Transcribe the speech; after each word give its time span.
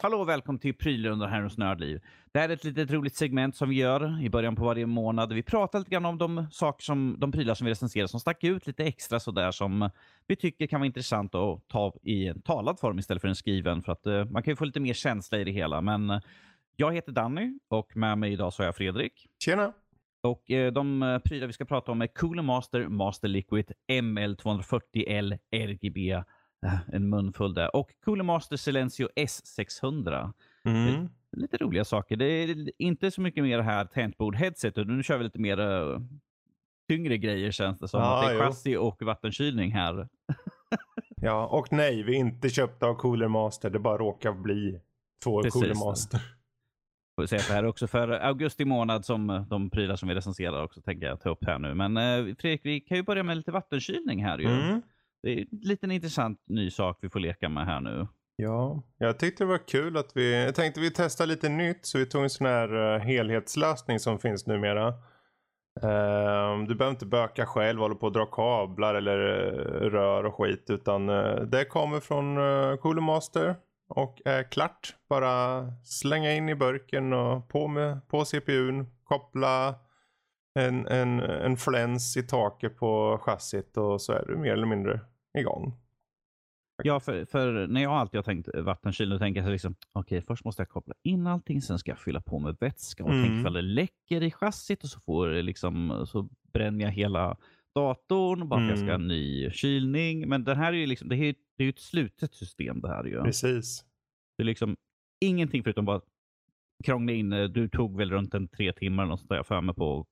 Hallå 0.00 0.20
och 0.20 0.28
välkommen 0.28 0.58
till 0.58 0.74
Prylar 0.74 1.10
under 1.10 1.26
Herrens 1.26 1.58
Nördliv. 1.58 2.00
Det 2.32 2.38
här 2.38 2.48
är 2.48 2.52
ett 2.52 2.64
litet 2.64 2.90
roligt 2.90 3.16
segment 3.16 3.56
som 3.56 3.68
vi 3.68 3.76
gör 3.76 4.22
i 4.22 4.30
början 4.30 4.56
på 4.56 4.64
varje 4.64 4.86
månad. 4.86 5.32
Vi 5.32 5.42
pratar 5.42 5.78
lite 5.78 5.90
grann 5.90 6.04
om 6.04 6.18
de 6.18 6.46
saker 6.50 6.84
som, 6.84 7.16
de 7.18 7.32
prylar 7.32 7.54
som 7.54 7.64
vi 7.64 7.70
recenserar 7.70 8.06
som 8.06 8.20
stack 8.20 8.44
ut 8.44 8.66
lite 8.66 8.84
extra 8.84 9.20
sådär 9.20 9.50
som 9.50 9.90
vi 10.26 10.36
tycker 10.36 10.66
kan 10.66 10.80
vara 10.80 10.86
intressant 10.86 11.34
att 11.34 11.68
ta 11.68 11.94
i 12.02 12.26
en 12.26 12.42
talad 12.42 12.80
form 12.80 12.98
istället 12.98 13.20
för 13.20 13.28
en 13.28 13.34
skriven. 13.34 13.82
För 13.82 13.92
att 13.92 14.06
uh, 14.06 14.24
man 14.24 14.42
kan 14.42 14.52
ju 14.52 14.56
få 14.56 14.64
lite 14.64 14.80
mer 14.80 14.94
känsla 14.94 15.38
i 15.38 15.44
det 15.44 15.50
hela. 15.52 15.80
Men 15.80 16.10
uh, 16.10 16.20
jag 16.76 16.94
heter 16.94 17.12
Danny 17.12 17.58
och 17.68 17.96
med 17.96 18.18
mig 18.18 18.32
idag 18.32 18.52
så 18.52 18.62
har 18.62 18.66
jag 18.66 18.76
Fredrik. 18.76 19.26
Tjena! 19.44 19.72
Och 20.22 20.50
uh, 20.50 20.72
de 20.72 21.20
prylar 21.24 21.46
vi 21.46 21.52
ska 21.52 21.64
prata 21.64 21.92
om 21.92 22.02
är 22.02 22.06
Cooler 22.06 22.42
Master, 22.42 22.88
Master 22.88 23.28
Liquid, 23.28 23.72
ML240L, 23.88 25.38
RGB, 25.50 26.22
en 26.92 27.08
munfull 27.08 27.54
där. 27.54 27.76
Och 27.76 27.90
Cooler 28.04 28.24
Master 28.24 28.56
Silencio 28.56 29.08
S600. 29.16 30.32
Mm. 30.64 31.08
Lite 31.36 31.56
roliga 31.56 31.84
saker. 31.84 32.16
Det 32.16 32.24
är 32.24 32.70
inte 32.78 33.10
så 33.10 33.20
mycket 33.20 33.44
mer 33.44 33.58
här 33.58 33.84
tangentbord-headset. 33.84 34.84
Nu 34.84 35.02
kör 35.02 35.18
vi 35.18 35.24
lite 35.24 35.38
mer 35.38 35.60
uh, 35.60 36.00
tyngre 36.88 37.18
grejer 37.18 37.50
känns 37.50 37.78
det 37.78 37.88
som. 37.88 38.02
Att 38.02 38.22
det 38.22 38.30
är 38.30 38.34
jo. 38.34 38.40
chassi 38.40 38.76
och 38.76 39.02
vattenkylning 39.02 39.72
här. 39.72 40.08
Ja, 41.20 41.46
och 41.46 41.72
nej, 41.72 42.02
vi 42.02 42.16
är 42.16 42.20
inte 42.20 42.48
köpta 42.48 42.86
av 42.86 42.94
Cooler 42.94 43.28
Master. 43.28 43.70
Det 43.70 43.78
bara 43.78 43.98
råkar 43.98 44.32
bli 44.32 44.80
två 45.24 45.42
Precis. 45.42 45.62
Cooler 45.62 45.74
Master. 45.74 46.20
Får 47.14 47.22
vi 47.22 47.28
säga 47.28 47.42
det 47.48 47.54
här 47.54 47.62
är 47.62 47.66
också 47.66 47.86
för 47.86 48.08
augusti 48.08 48.64
månad 48.64 49.04
som 49.04 49.30
uh, 49.30 49.46
de 49.46 49.70
prylar 49.70 49.96
som 49.96 50.08
vi 50.08 50.14
recenserar 50.14 50.62
också 50.62 50.80
tänker 50.80 51.06
jag 51.06 51.20
ta 51.20 51.30
upp 51.30 51.44
här 51.44 51.58
nu. 51.58 51.74
Men 51.74 51.96
uh, 51.96 52.34
Fredrik, 52.34 52.60
vi 52.64 52.80
kan 52.80 52.96
ju 52.96 53.02
börja 53.02 53.22
med 53.22 53.36
lite 53.36 53.52
vattenkylning 53.52 54.24
här 54.24 54.38
ju. 54.38 54.48
Mm. 54.48 54.82
Det 55.22 55.32
är 55.32 55.38
en 55.38 55.46
liten 55.50 55.90
intressant 55.90 56.42
ny 56.46 56.70
sak 56.70 56.98
vi 57.00 57.10
får 57.10 57.20
leka 57.20 57.48
med 57.48 57.66
här 57.66 57.80
nu. 57.80 58.06
Ja, 58.36 58.82
jag 58.98 59.18
tyckte 59.18 59.44
det 59.44 59.48
var 59.48 59.68
kul 59.68 59.96
att 59.96 60.10
vi, 60.14 60.44
jag 60.44 60.54
tänkte 60.54 60.80
vi 60.80 60.90
testar 60.90 61.26
lite 61.26 61.48
nytt 61.48 61.86
så 61.86 61.98
vi 61.98 62.06
tog 62.06 62.22
en 62.22 62.30
sån 62.30 62.46
här 62.46 62.74
uh, 62.74 62.98
helhetslösning 62.98 63.98
som 63.98 64.18
finns 64.18 64.46
numera. 64.46 64.94
Ehm, 65.82 66.66
du 66.66 66.74
behöver 66.74 66.90
inte 66.90 67.06
böka 67.06 67.46
själv, 67.46 67.80
hålla 67.80 67.94
på 67.94 68.06
och 68.06 68.12
dra 68.12 68.26
kablar 68.26 68.94
eller 68.94 69.18
eh, 69.18 69.90
rör 69.90 70.24
och 70.24 70.34
skit 70.34 70.64
utan 70.68 71.08
eh, 71.08 71.34
det 71.34 71.64
kommer 71.64 72.00
från 72.00 72.38
uh, 72.38 72.76
Cooler 72.76 73.02
Master 73.02 73.56
och 73.88 74.22
är 74.24 74.42
klart. 74.42 74.94
Bara 75.08 75.66
slänga 75.84 76.32
in 76.32 76.48
i 76.48 76.54
burken 76.54 77.12
och 77.12 77.48
på 77.48 77.68
med 77.68 78.08
på 78.08 78.24
CPUn, 78.24 78.86
koppla 79.04 79.74
en, 80.58 80.86
en, 80.86 81.20
en 81.20 81.56
fläns 81.56 82.16
i 82.16 82.22
taket 82.22 82.76
på 82.76 83.18
chassit 83.22 83.76
och 83.76 84.00
så 84.02 84.12
är 84.12 84.26
du 84.26 84.36
mer 84.36 84.52
eller 84.52 84.66
mindre 84.66 85.00
igång. 85.38 85.74
Ja, 86.84 87.00
för, 87.00 87.24
för 87.24 87.66
när 87.66 87.82
jag 87.82 87.92
alltid 87.92 88.18
har 88.18 88.22
tänkt 88.22 88.48
vattenkyl, 88.54 89.08
då 89.10 89.18
tänker 89.18 89.40
jag 89.40 89.46
så 89.46 89.52
liksom, 89.52 89.74
okej, 89.92 90.20
först 90.22 90.44
måste 90.44 90.62
jag 90.62 90.68
koppla 90.68 90.94
in 91.02 91.26
allting, 91.26 91.62
sen 91.62 91.78
ska 91.78 91.90
jag 91.90 91.98
fylla 91.98 92.20
på 92.20 92.38
med 92.38 92.56
vätska 92.60 93.04
och 93.04 93.10
Mm. 93.10 93.22
tänk 93.24 93.40
ifall 93.40 93.52
det 93.52 93.62
läcker 93.62 94.22
i 94.22 94.30
chassit 94.30 94.82
och 94.84 94.88
så, 94.90 95.00
får 95.00 95.28
liksom, 95.42 96.04
så 96.08 96.28
bränner 96.52 96.84
jag 96.84 96.92
hela 96.92 97.36
datorn 97.74 98.48
bara 98.48 98.62
att 98.62 98.68
jag 98.68 98.78
ska 98.78 98.86
ha 98.86 98.94
Mm. 98.94 99.02
en 99.02 99.08
ny 99.08 99.50
kylning. 99.50 100.28
Men 100.28 100.44
det 100.44 100.54
här 100.54 100.72
är 100.72 100.76
ju 100.76 100.86
liksom, 100.86 101.08
det 101.08 101.16
är, 101.16 101.34
det 101.56 101.62
är 101.62 101.64
ju 101.64 101.70
ett 101.70 101.78
slutet 101.78 102.34
system 102.34 102.80
det 102.80 102.88
här 102.88 103.04
ju. 103.04 103.22
Precis. 103.22 103.84
Det 104.36 104.42
är 104.42 104.44
liksom 104.46 104.76
ingenting 105.20 105.62
förutom 105.64 105.84
bara 105.84 106.00
krångla 106.84 107.12
in. 107.12 107.30
Du 107.30 107.68
tog 107.68 107.96
väl 107.96 108.10
runt 108.10 108.34
en 108.34 108.48
tre 108.48 108.72
timmar 108.72 109.02
eller 109.02 109.10
något 109.10 109.20
sånt 109.20 109.30
där 109.30 109.42
för 109.42 109.60
mig 109.60 109.74
på 109.74 110.06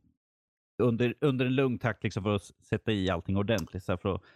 under, 0.78 1.14
under 1.20 1.46
en 1.46 1.54
lugn 1.54 1.78
takt 1.78 2.02
liksom 2.04 2.22
för 2.22 2.34
att 2.34 2.42
sätta 2.42 2.92
i 2.92 3.10
allting 3.10 3.36
ordentligt. 3.36 3.84
Så 3.84 3.96
för, 3.96 4.14
att, 4.14 4.22
eh, 4.22 4.26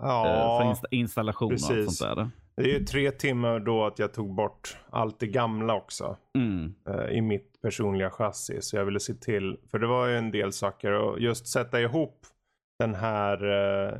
för 0.00 0.06
Ja, 0.08 0.68
insta 0.70 0.86
installation 0.90 1.46
och 1.46 1.52
allt 1.52 1.68
precis. 1.68 1.98
sånt 1.98 2.16
där. 2.16 2.30
det 2.56 2.62
är 2.62 2.78
ju 2.78 2.84
tre 2.84 3.10
timmar 3.10 3.60
då 3.60 3.84
att 3.86 3.98
jag 3.98 4.14
tog 4.14 4.34
bort 4.34 4.76
allt 4.90 5.20
det 5.20 5.26
gamla 5.26 5.74
också. 5.74 6.16
Mm. 6.38 6.74
eh, 6.88 7.04
i 7.10 7.20
mitt 7.20 7.60
personliga 7.62 8.10
chassi. 8.10 8.62
Så 8.62 8.76
jag 8.76 8.84
ville 8.84 9.00
se 9.00 9.14
till, 9.14 9.56
för 9.70 9.78
det 9.78 9.86
var 9.86 10.06
ju 10.06 10.16
en 10.16 10.30
del 10.30 10.52
saker 10.52 10.92
och 10.92 11.20
just 11.20 11.48
sätta 11.48 11.80
ihop 11.80 12.26
den 12.78 12.94
här, 12.94 13.44
eh, 13.44 13.92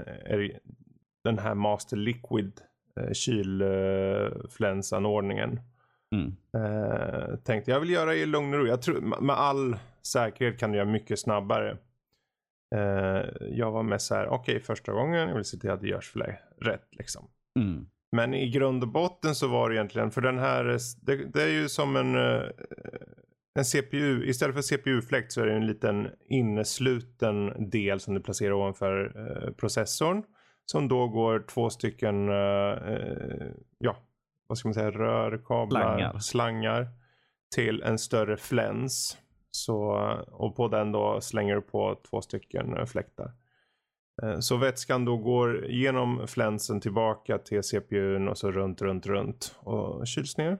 den 1.24 1.38
här 1.38 1.54
Master 1.54 1.96
Liquid 1.96 2.60
kylflänsanordningen. 3.12 5.60
Mm. 6.14 6.36
Tänkte 7.44 7.70
jag 7.70 7.80
vill 7.80 7.90
göra 7.90 8.14
i 8.14 8.26
lugn 8.26 8.54
och 8.54 8.60
ro. 8.60 8.66
Jag 8.66 8.82
tror, 8.82 9.00
med 9.20 9.36
all 9.36 9.76
säkerhet 10.02 10.58
kan 10.58 10.72
du 10.72 10.78
göra 10.78 10.88
mycket 10.88 11.18
snabbare. 11.18 11.76
Eh, 12.74 13.24
jag 13.40 13.70
var 13.70 13.82
med 13.82 14.02
så 14.02 14.14
här, 14.14 14.28
okej 14.28 14.60
första 14.60 14.92
gången, 14.92 15.28
jag 15.28 15.34
vill 15.34 15.44
se 15.44 15.56
till 15.56 15.70
att 15.70 15.80
det 15.80 15.88
görs 15.88 16.10
för 16.10 16.38
rätt 16.60 16.88
liksom. 16.90 17.28
Mm. 17.58 17.86
Men 18.12 18.34
i 18.34 18.50
grund 18.50 18.82
och 18.82 18.88
botten 18.88 19.34
så 19.34 19.48
var 19.48 19.70
det 19.70 19.76
egentligen, 19.76 20.10
för 20.10 20.20
den 20.20 20.38
här, 20.38 20.78
det, 21.02 21.16
det 21.16 21.42
är 21.42 21.48
ju 21.48 21.68
som 21.68 21.96
en, 21.96 22.14
eh, 22.14 22.42
en 23.54 23.64
CPU, 23.64 24.24
istället 24.24 24.54
för 24.54 24.62
CPU-fläkt 24.62 25.32
så 25.32 25.40
är 25.40 25.46
det 25.46 25.54
en 25.54 25.66
liten 25.66 26.08
innesluten 26.28 27.70
del 27.70 28.00
som 28.00 28.14
du 28.14 28.20
placerar 28.20 28.52
ovanför 28.52 29.12
eh, 29.16 29.52
processorn. 29.52 30.24
Som 30.66 30.88
då 30.88 31.08
går 31.08 31.44
två 31.48 31.70
stycken, 31.70 32.28
eh, 32.28 32.94
eh, 32.94 33.50
ja, 33.78 33.96
vad 34.46 34.58
ska 34.58 34.68
man 34.68 34.74
säga, 34.74 34.90
rörkablar, 34.90 35.96
Slangar. 35.96 36.18
slangar 36.18 36.88
till 37.54 37.82
en 37.82 37.98
större 37.98 38.36
fläns. 38.36 39.18
Så, 39.50 39.92
och 40.30 40.56
på 40.56 40.68
den 40.68 40.92
då 40.92 41.20
slänger 41.20 41.54
du 41.54 41.60
på 41.60 42.00
två 42.10 42.20
stycken 42.20 42.76
eh, 42.76 42.84
fläktar. 42.84 43.32
Eh, 44.22 44.38
Så 44.38 44.56
vätskan 44.56 45.04
då 45.04 45.16
går 45.16 45.66
genom 45.66 46.26
flänsen 46.26 46.80
tillbaka 46.80 47.38
till 47.38 47.62
CPUn 47.62 48.28
och 48.28 48.38
så 48.38 48.50
runt, 48.52 48.82
runt, 48.82 49.06
runt 49.06 49.56
och 49.58 50.06
kyls 50.06 50.38
ner. 50.38 50.58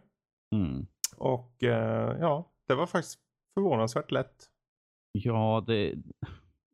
Mm. 0.54 0.86
Och 1.16 1.64
eh, 1.64 2.16
ja, 2.20 2.52
det 2.68 2.74
var 2.74 2.86
faktiskt 2.86 3.20
förvånansvärt 3.54 4.10
lätt. 4.10 4.50
Ja, 5.12 5.64
det, 5.66 5.94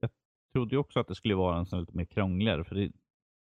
jag 0.00 0.10
trodde 0.54 0.74
ju 0.74 0.78
också 0.78 1.00
att 1.00 1.08
det 1.08 1.14
skulle 1.14 1.34
vara 1.34 1.58
en 1.58 1.66
sån 1.66 1.80
lite 1.80 1.96
mer 1.96 2.04
krångligare. 2.04 2.64
För 2.64 2.74
det, 2.74 2.92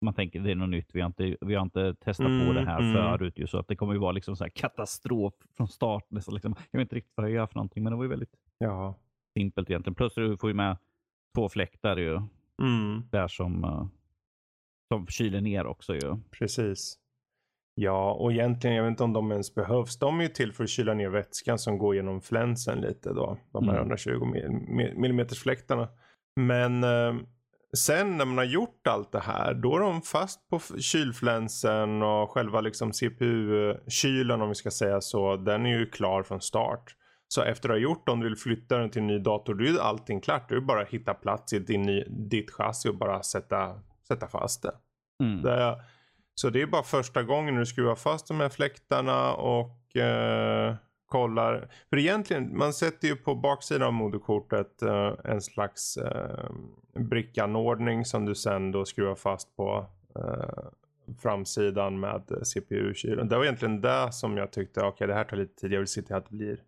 man 0.05 0.13
tänker 0.13 0.39
det 0.39 0.51
är 0.51 0.55
något 0.55 0.69
nytt. 0.69 0.89
Vi 0.93 1.01
har 1.01 1.07
inte, 1.07 1.37
vi 1.41 1.55
har 1.55 1.63
inte 1.63 1.95
testat 1.95 2.25
på 2.25 2.31
Mm, 2.31 2.55
det 2.55 2.65
här 2.65 2.79
mm. 2.79 2.93
förut. 2.93 3.39
Ju, 3.39 3.47
så 3.47 3.57
att 3.57 3.67
det 3.67 3.75
kommer 3.75 3.93
ju 3.93 3.99
vara 3.99 4.11
liksom 4.11 4.35
så 4.35 4.43
här 4.43 4.51
katastrof 4.51 5.33
från 5.57 5.67
start. 5.67 6.05
nästan 6.09 6.33
Liksom. 6.33 6.55
Jag 6.71 6.79
vet 6.79 6.85
inte 6.85 6.95
riktigt 6.95 7.13
vad 7.15 7.25
jag 7.25 7.33
gör 7.33 7.47
för 7.47 7.55
någonting, 7.55 7.83
men 7.83 7.93
det 7.93 7.97
var 7.97 8.03
ju 8.03 8.09
väldigt 8.09 8.35
Ja. 8.59 8.95
simpelt 9.37 9.69
egentligen. 9.69 9.95
Plus 9.95 10.13
du 10.15 10.37
får 10.37 10.49
ju 10.49 10.53
med 10.53 10.77
två 11.35 11.49
fläktar 11.49 11.97
ju, 11.97 12.21
Mm, 12.61 13.03
där 13.11 13.27
som, 13.27 13.63
eh, 13.63 13.85
som 14.93 15.07
kyler 15.07 15.41
ner 15.41 15.65
också. 15.65 15.93
Ju. 15.95 16.15
precis. 16.31 16.95
Ja, 17.75 18.13
och 18.13 18.31
egentligen, 18.31 18.75
jag 18.75 18.83
vet 18.83 18.89
inte 18.91 19.03
om 19.03 19.13
de 19.13 19.31
ens 19.31 19.55
behövs. 19.55 19.99
De 19.99 20.19
är 20.19 20.23
ju 20.23 20.29
till 20.29 20.53
för 20.53 20.63
att 20.63 20.69
kyla 20.69 20.93
ner 20.93 21.09
vätskan 21.09 21.59
som 21.59 21.77
går 21.77 21.95
genom 21.95 22.21
flänsen 22.21 22.81
lite 22.81 23.13
då. 23.13 23.37
De 23.51 23.63
här 23.63 23.75
Mm. 23.75 23.81
120 23.81 24.13
mm 25.05 25.27
fläktarna. 25.27 25.87
Men 26.35 26.83
eh, 26.83 27.15
sen 27.77 28.17
när 28.17 28.25
man 28.25 28.37
har 28.37 28.45
gjort 28.45 28.87
allt 28.87 29.11
det 29.11 29.19
här, 29.19 29.53
då 29.53 29.75
är 29.75 29.79
de 29.79 30.01
fast 30.01 30.49
på 30.49 30.59
kylflänsen 30.79 32.01
och 32.03 32.29
själva 32.31 32.61
liksom 32.61 32.91
CPU-kylen 32.93 34.41
om 34.41 34.49
vi 34.49 34.55
ska 34.55 34.71
säga 34.71 35.01
så. 35.01 35.35
Den 35.35 35.65
är 35.65 35.77
ju 35.79 35.85
klar 35.85 36.23
från 36.23 36.41
start. 36.41 36.95
Så 37.33 37.41
efter 37.41 37.69
att 37.69 37.73
ha 37.73 37.79
gjort 37.79 38.05
det, 38.05 38.11
om 38.11 38.19
du 38.19 38.25
vill 38.25 38.37
flytta 38.37 38.77
den 38.77 38.89
till 38.89 39.01
en 39.01 39.07
ny 39.07 39.19
dator, 39.19 39.53
då 39.53 39.65
är 39.65 39.79
allting 39.79 40.21
klart. 40.21 40.49
Du 40.49 40.57
är 40.57 40.61
bara 40.61 40.81
att 40.81 40.89
hitta 40.89 41.13
plats 41.13 41.53
i 41.53 41.59
din, 41.59 41.81
ny- 41.81 42.05
ditt 42.07 42.51
chassi 42.51 42.89
och 42.89 42.95
bara 42.95 43.23
sätta, 43.23 43.79
sätta 44.07 44.27
fast 44.27 44.61
det. 44.61 44.73
Mm. 45.23 45.41
Det, 45.41 45.75
så 46.35 46.49
det 46.49 46.61
är 46.61 46.67
bara 46.67 46.83
första 46.83 47.23
gången 47.23 47.55
du 47.55 47.65
skruvar 47.65 47.95
fast 47.95 48.27
de 48.27 48.39
här 48.39 48.49
fläktarna 48.49 49.33
och 49.33 49.97
eh, 49.97 50.75
kollar. 51.05 51.69
För 51.89 51.97
egentligen, 51.97 52.57
man 52.57 52.73
sätter 52.73 53.07
ju 53.07 53.15
på 53.15 53.35
baksidan 53.35 53.87
av 53.87 53.93
moderkortet 53.93 54.81
eh, 54.81 55.13
en 55.23 55.41
slags 55.41 55.97
eh, 55.97 56.49
brickanordning 56.99 58.05
som 58.05 58.25
du 58.25 58.35
sen 58.35 58.71
då 58.71 58.85
skruvar 58.85 59.15
fast 59.15 59.55
på 59.55 59.85
eh, 60.15 60.63
framsidan 61.21 61.99
med 61.99 62.23
CPU-kylen. 62.43 63.27
Det 63.27 63.37
var 63.37 63.43
egentligen 63.43 63.81
det 63.81 64.11
som 64.11 64.37
jag 64.37 64.51
tyckte, 64.51 64.81
okej 64.81 65.07
det 65.07 65.13
här 65.13 65.23
tar 65.23 65.37
lite 65.37 65.61
tid, 65.61 65.73
jag 65.73 65.79
vill 65.79 65.87
se 65.87 66.01
till 66.01 66.15
att 66.15 66.29
det 66.29 66.35
blir 66.35 66.59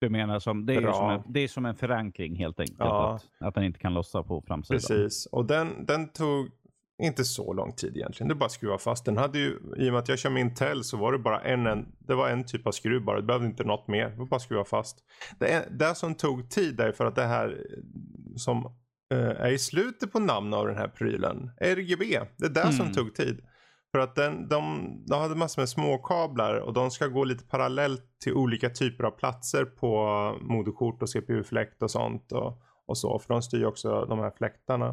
Du 0.00 0.08
menar 0.08 0.38
som, 0.38 0.66
det 0.66 0.74
är, 0.74 0.92
som 0.92 1.10
en, 1.10 1.22
det 1.28 1.40
är 1.40 1.48
som 1.48 1.66
en 1.66 1.74
förankring 1.74 2.36
helt 2.36 2.60
enkelt. 2.60 2.78
Ja. 2.78 3.14
Att, 3.14 3.46
att 3.46 3.54
den 3.54 3.64
inte 3.64 3.78
kan 3.78 3.94
lossa 3.94 4.22
på 4.22 4.42
framsidan. 4.46 4.78
Precis, 4.80 5.26
och 5.26 5.46
den, 5.46 5.86
den 5.86 6.08
tog 6.08 6.48
inte 7.02 7.24
så 7.24 7.52
lång 7.52 7.72
tid 7.72 7.96
egentligen. 7.96 8.28
Det 8.28 8.32
är 8.32 8.36
bara 8.36 8.46
att 8.46 8.52
skruva 8.52 8.78
fast. 8.78 9.04
Den 9.04 9.16
hade 9.16 9.38
ju, 9.38 9.58
i 9.76 9.88
och 9.88 9.92
med 9.92 9.96
att 9.96 10.08
jag 10.08 10.18
kör 10.18 10.30
med 10.30 10.40
Intel 10.40 10.84
så 10.84 10.96
var 10.96 11.12
det 11.12 11.18
bara 11.18 11.40
en, 11.40 11.66
en, 11.66 11.92
det 11.98 12.14
var 12.14 12.28
en 12.28 12.44
typ 12.44 12.66
av 12.66 12.72
skruv 12.72 13.04
bara. 13.04 13.16
Det 13.16 13.26
behövde 13.26 13.46
inte 13.46 13.64
något 13.64 13.88
mer. 13.88 14.08
Det 14.10 14.16
var 14.16 14.26
bara 14.26 14.36
att 14.36 14.42
skruva 14.42 14.64
fast. 14.64 14.98
Det, 15.38 15.52
är, 15.52 15.70
det 15.70 15.94
som 15.94 16.14
tog 16.14 16.50
tid 16.50 16.80
är 16.80 16.92
för 16.92 17.06
att 17.06 17.14
det 17.16 17.26
här 17.26 17.48
eh, 17.48 17.82
som 18.36 18.66
eh, 19.14 19.18
är 19.18 19.50
i 19.50 19.58
slutet 19.58 20.12
på 20.12 20.18
namn 20.18 20.54
av 20.54 20.66
den 20.66 20.76
här 20.76 20.88
prylen, 20.88 21.50
RGB. 21.60 22.20
Det 22.36 22.46
är 22.46 22.50
det 22.64 22.72
som 22.72 22.80
Mm. 22.84 22.94
tog 22.94 23.14
tid. 23.14 23.40
För 23.92 23.98
att 23.98 24.14
den, 24.14 24.48
de, 24.48 24.92
de 25.06 25.20
hade 25.20 25.34
massor 25.34 25.62
med 25.62 25.68
småkablar 25.68 26.54
och 26.54 26.72
de 26.72 26.90
ska 26.90 27.06
gå 27.06 27.24
lite 27.24 27.44
parallellt 27.44 28.04
till 28.22 28.34
olika 28.34 28.70
typer 28.70 29.04
av 29.04 29.10
platser 29.10 29.64
på 29.64 30.36
moderkort 30.40 31.02
och 31.02 31.10
CPU-fläkt 31.10 31.82
och 31.82 31.90
sånt. 31.90 32.32
Och, 32.32 32.62
och 32.86 32.98
så, 32.98 33.18
för 33.18 33.34
de 33.34 33.42
styr 33.42 33.58
ju 33.58 33.66
också 33.66 34.04
de 34.04 34.18
här 34.18 34.30
fläktarna. 34.30 34.88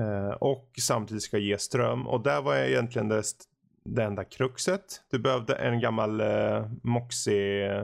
Eh, 0.00 0.30
och 0.30 0.70
samtidigt 0.80 1.22
ska 1.22 1.38
ge 1.38 1.58
ström. 1.58 2.06
Och 2.06 2.22
där 2.22 2.42
var 2.42 2.54
jag 2.54 2.68
egentligen 2.68 3.08
det 3.08 3.22
det 3.84 4.02
enda 4.02 4.24
kruxet. 4.24 5.02
Du 5.10 5.18
behövde 5.18 5.54
en 5.54 5.80
gammal 5.80 6.20
eh, 6.20 6.66
Moxie 6.82 7.80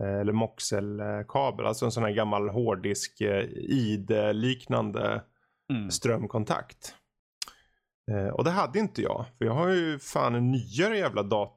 eh, 0.00 0.20
eller 0.20 0.32
Moxel-kabel. 0.32 1.66
Alltså 1.66 1.84
en 1.84 1.92
sån 1.92 2.02
här 2.02 2.10
gammal 2.10 2.48
hårddisk 2.48 3.20
eh, 3.20 3.44
ID-liknande 3.54 5.22
Mm. 5.70 5.90
strömkontakt. 5.90 6.94
Eh, 8.10 8.28
och 8.28 8.44
det 8.44 8.50
hade 8.50 8.78
inte 8.78 9.02
jag. 9.02 9.26
För 9.38 9.44
jag 9.44 9.54
har 9.54 9.68
ju 9.68 9.98
fan 9.98 10.34
en 10.34 10.50
nyare 10.50 10.98
jävla 10.98 11.22
dat 11.22 11.56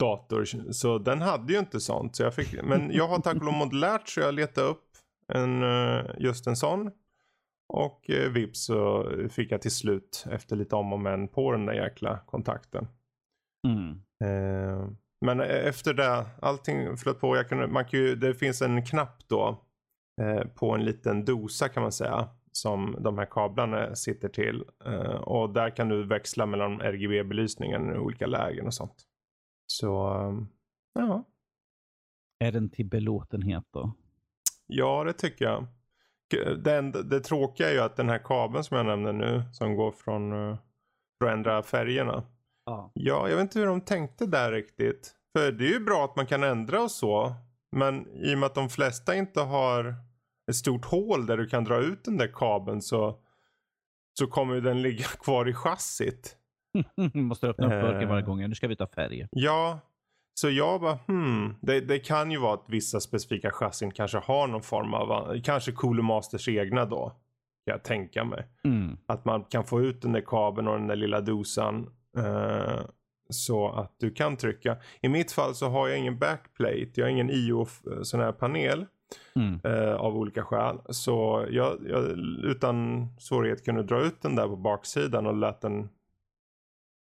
dator. 0.00 0.72
Så 0.72 0.98
den 0.98 1.20
hade 1.20 1.52
ju 1.52 1.58
inte 1.58 1.80
sånt. 1.80 2.16
Så 2.16 2.22
jag 2.22 2.34
fick, 2.34 2.62
men 2.62 2.90
jag 2.92 3.08
har 3.08 3.18
tack 3.18 3.36
och 3.36 3.44
lov 3.44 3.54
modulärt 3.54 4.08
så 4.08 4.20
jag 4.20 4.34
letade 4.34 4.66
upp 4.66 4.84
en, 5.32 5.62
eh, 5.62 6.04
just 6.18 6.46
en 6.46 6.56
sån. 6.56 6.90
Och 7.68 8.10
eh, 8.10 8.30
vips 8.30 8.64
så 8.64 9.10
fick 9.30 9.52
jag 9.52 9.62
till 9.62 9.70
slut 9.70 10.26
efter 10.30 10.56
lite 10.56 10.76
om 10.76 10.92
och 10.92 11.00
men 11.00 11.28
på 11.28 11.52
den 11.52 11.66
där 11.66 11.74
jäkla 11.74 12.18
kontakten. 12.18 12.88
Mm. 13.68 13.90
Eh, 14.24 14.88
men 15.20 15.40
efter 15.40 15.94
det, 15.94 16.26
allting 16.42 16.96
flöt 16.96 17.20
på. 17.20 17.36
Jag 17.36 17.48
kunde, 17.48 17.66
man 17.66 17.84
kan 17.84 18.00
ju, 18.00 18.16
det 18.16 18.34
finns 18.34 18.62
en 18.62 18.86
knapp 18.86 19.28
då 19.28 19.64
eh, 20.22 20.40
på 20.40 20.74
en 20.74 20.84
liten 20.84 21.24
dosa 21.24 21.68
kan 21.68 21.82
man 21.82 21.92
säga. 21.92 22.28
Som 22.52 22.96
de 23.00 23.18
här 23.18 23.26
kablarna 23.26 23.94
sitter 23.94 24.28
till. 24.28 24.64
Eh, 24.84 25.14
och 25.14 25.50
där 25.50 25.76
kan 25.76 25.88
du 25.88 26.06
växla 26.06 26.46
mellan 26.46 26.80
RGB-belysningen 26.80 27.94
i 27.94 27.98
olika 27.98 28.26
lägen 28.26 28.66
och 28.66 28.74
sånt. 28.74 29.04
Så, 29.66 30.14
eh, 30.14 30.34
ja. 30.94 31.24
Är 32.38 32.52
den 32.52 32.70
till 32.70 32.86
belåtenhet 32.86 33.64
då? 33.70 33.92
Ja, 34.66 35.04
det 35.04 35.12
tycker 35.12 35.44
jag. 35.44 35.66
Det, 36.58 36.80
det 37.02 37.20
tråkiga 37.20 37.68
är 37.68 37.72
ju 37.72 37.80
att 37.80 37.96
den 37.96 38.08
här 38.08 38.18
kabeln 38.18 38.64
som 38.64 38.76
jag 38.76 38.86
nämnde 38.86 39.12
nu, 39.12 39.42
som 39.52 39.76
går 39.76 39.92
från, 39.92 40.32
eh, 40.32 40.58
för 41.18 41.28
att 41.28 41.34
ändra 41.34 41.62
färgerna. 41.62 42.24
Ja. 42.64 42.90
Ja, 42.94 43.28
jag 43.28 43.36
vet 43.36 43.42
inte 43.42 43.58
hur 43.58 43.66
de 43.66 43.80
tänkte 43.80 44.26
där 44.26 44.52
riktigt. 44.52 45.14
För 45.36 45.52
det 45.52 45.64
är 45.64 45.72
ju 45.72 45.80
bra 45.80 46.04
att 46.04 46.16
man 46.16 46.26
kan 46.26 46.42
ändra 46.42 46.82
och 46.82 46.90
så. 46.90 47.34
Men 47.76 48.06
i 48.06 48.34
och 48.34 48.38
med 48.38 48.46
att 48.46 48.54
de 48.54 48.68
flesta 48.68 49.14
inte 49.14 49.40
har 49.40 49.94
ett 50.50 50.56
stort 50.56 50.84
hål 50.84 51.26
där 51.26 51.36
du 51.36 51.46
kan 51.46 51.64
dra 51.64 51.78
ut 51.80 52.04
den 52.04 52.16
där 52.16 52.30
kabeln 52.34 52.82
så, 52.82 53.18
så 54.18 54.26
kommer 54.26 54.60
den 54.60 54.82
ligga 54.82 55.04
kvar 55.24 55.48
i 55.48 55.52
chassit. 55.54 56.36
Måste 57.14 57.48
öppna 57.48 57.66
upp 57.66 57.82
burken 57.82 58.08
varje 58.08 58.22
Eh. 58.22 58.26
gång. 58.26 58.48
Nu 58.48 58.54
ska 58.54 58.68
vi 58.68 58.76
ta 58.76 58.86
färg. 58.86 59.26
Ja, 59.30 59.78
så 60.34 60.50
jag 60.50 60.80
bara 60.80 60.98
hmm. 61.06 61.54
Det, 61.60 61.80
det 61.80 61.98
kan 61.98 62.30
ju 62.30 62.38
vara 62.38 62.54
att 62.54 62.64
vissa 62.68 63.00
specifika 63.00 63.50
chassin 63.50 63.90
kanske 63.90 64.18
har 64.18 64.46
någon 64.46 64.62
form 64.62 64.94
av, 64.94 65.40
kanske 65.44 65.72
Cooler 65.72 66.02
Masters 66.02 66.48
egna 66.48 66.84
då. 66.84 67.08
Kan 67.66 67.72
jag 67.72 67.82
tänka 67.84 68.24
mig. 68.24 68.46
Mm. 68.64 68.96
Att 69.06 69.24
man 69.24 69.44
kan 69.44 69.64
få 69.64 69.80
ut 69.80 70.02
den 70.02 70.12
där 70.12 70.20
kabeln 70.26 70.68
och 70.68 70.78
den 70.78 70.86
där 70.86 70.96
lilla 70.96 71.20
dosan. 71.20 71.90
eh, 72.16 72.80
så 73.32 73.68
att 73.68 73.94
du 73.98 74.10
kan 74.10 74.36
trycka. 74.36 74.76
I 75.02 75.08
mitt 75.08 75.32
fall 75.32 75.54
så 75.54 75.68
har 75.68 75.88
jag 75.88 75.98
ingen 75.98 76.18
backplate. 76.18 76.90
Jag 76.94 77.04
har 77.04 77.10
ingen 77.10 77.30
IO 77.30 77.62
f- 77.62 77.80
sån 78.02 78.20
här 78.20 78.32
panel. 78.32 78.86
Mm. 79.34 79.60
eh, 79.64 79.94
av 79.94 80.16
olika 80.16 80.44
skäl. 80.44 80.78
Så 80.88 81.46
jag, 81.50 81.78
jag 81.88 82.04
utan 82.44 83.06
svårighet 83.18 83.64
kunde 83.64 83.82
dra 83.82 84.00
ut 84.02 84.22
den 84.22 84.36
där 84.36 84.48
på 84.48 84.56
baksidan 84.56 85.26
och 85.26 85.36
lät 85.36 85.60
den 85.60 85.88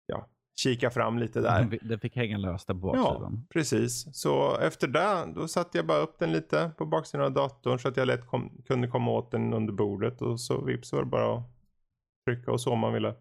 ja, 0.06 0.26
kika 0.60 0.90
fram 0.90 1.18
lite 1.18 1.40
där. 1.40 1.78
Den, 1.82 2.00
fick 2.00 2.16
hänga 2.16 2.38
löst 2.38 2.66
där 2.66 2.74
på 2.74 2.92
Ja, 2.96 3.02
baksidan. 3.02 3.46
precis. 3.50 4.16
Så 4.16 4.58
efter 4.58 4.88
det, 4.88 5.32
då 5.34 5.48
satte 5.48 5.78
jag 5.78 5.86
bara 5.86 5.98
upp 5.98 6.18
den 6.18 6.32
lite 6.32 6.70
på 6.78 6.86
baksidan 6.86 7.26
av 7.26 7.32
datorn 7.32 7.78
så 7.78 7.88
att 7.88 7.96
jag 7.96 8.06
lätt 8.06 8.26
kom, 8.26 8.62
kunde 8.66 8.88
komma 8.88 9.10
åt 9.10 9.30
den 9.30 9.54
under 9.54 9.72
bordet 9.72 10.22
och 10.22 10.40
så 10.40 10.64
vips 10.64 10.92
var 10.92 11.00
det 11.00 11.06
bara 11.06 11.36
att 11.36 11.42
trycka 12.26 12.50
och 12.52 12.60
så 12.60 12.72
om 12.72 12.78
man 12.78 12.92
ville. 12.92 13.14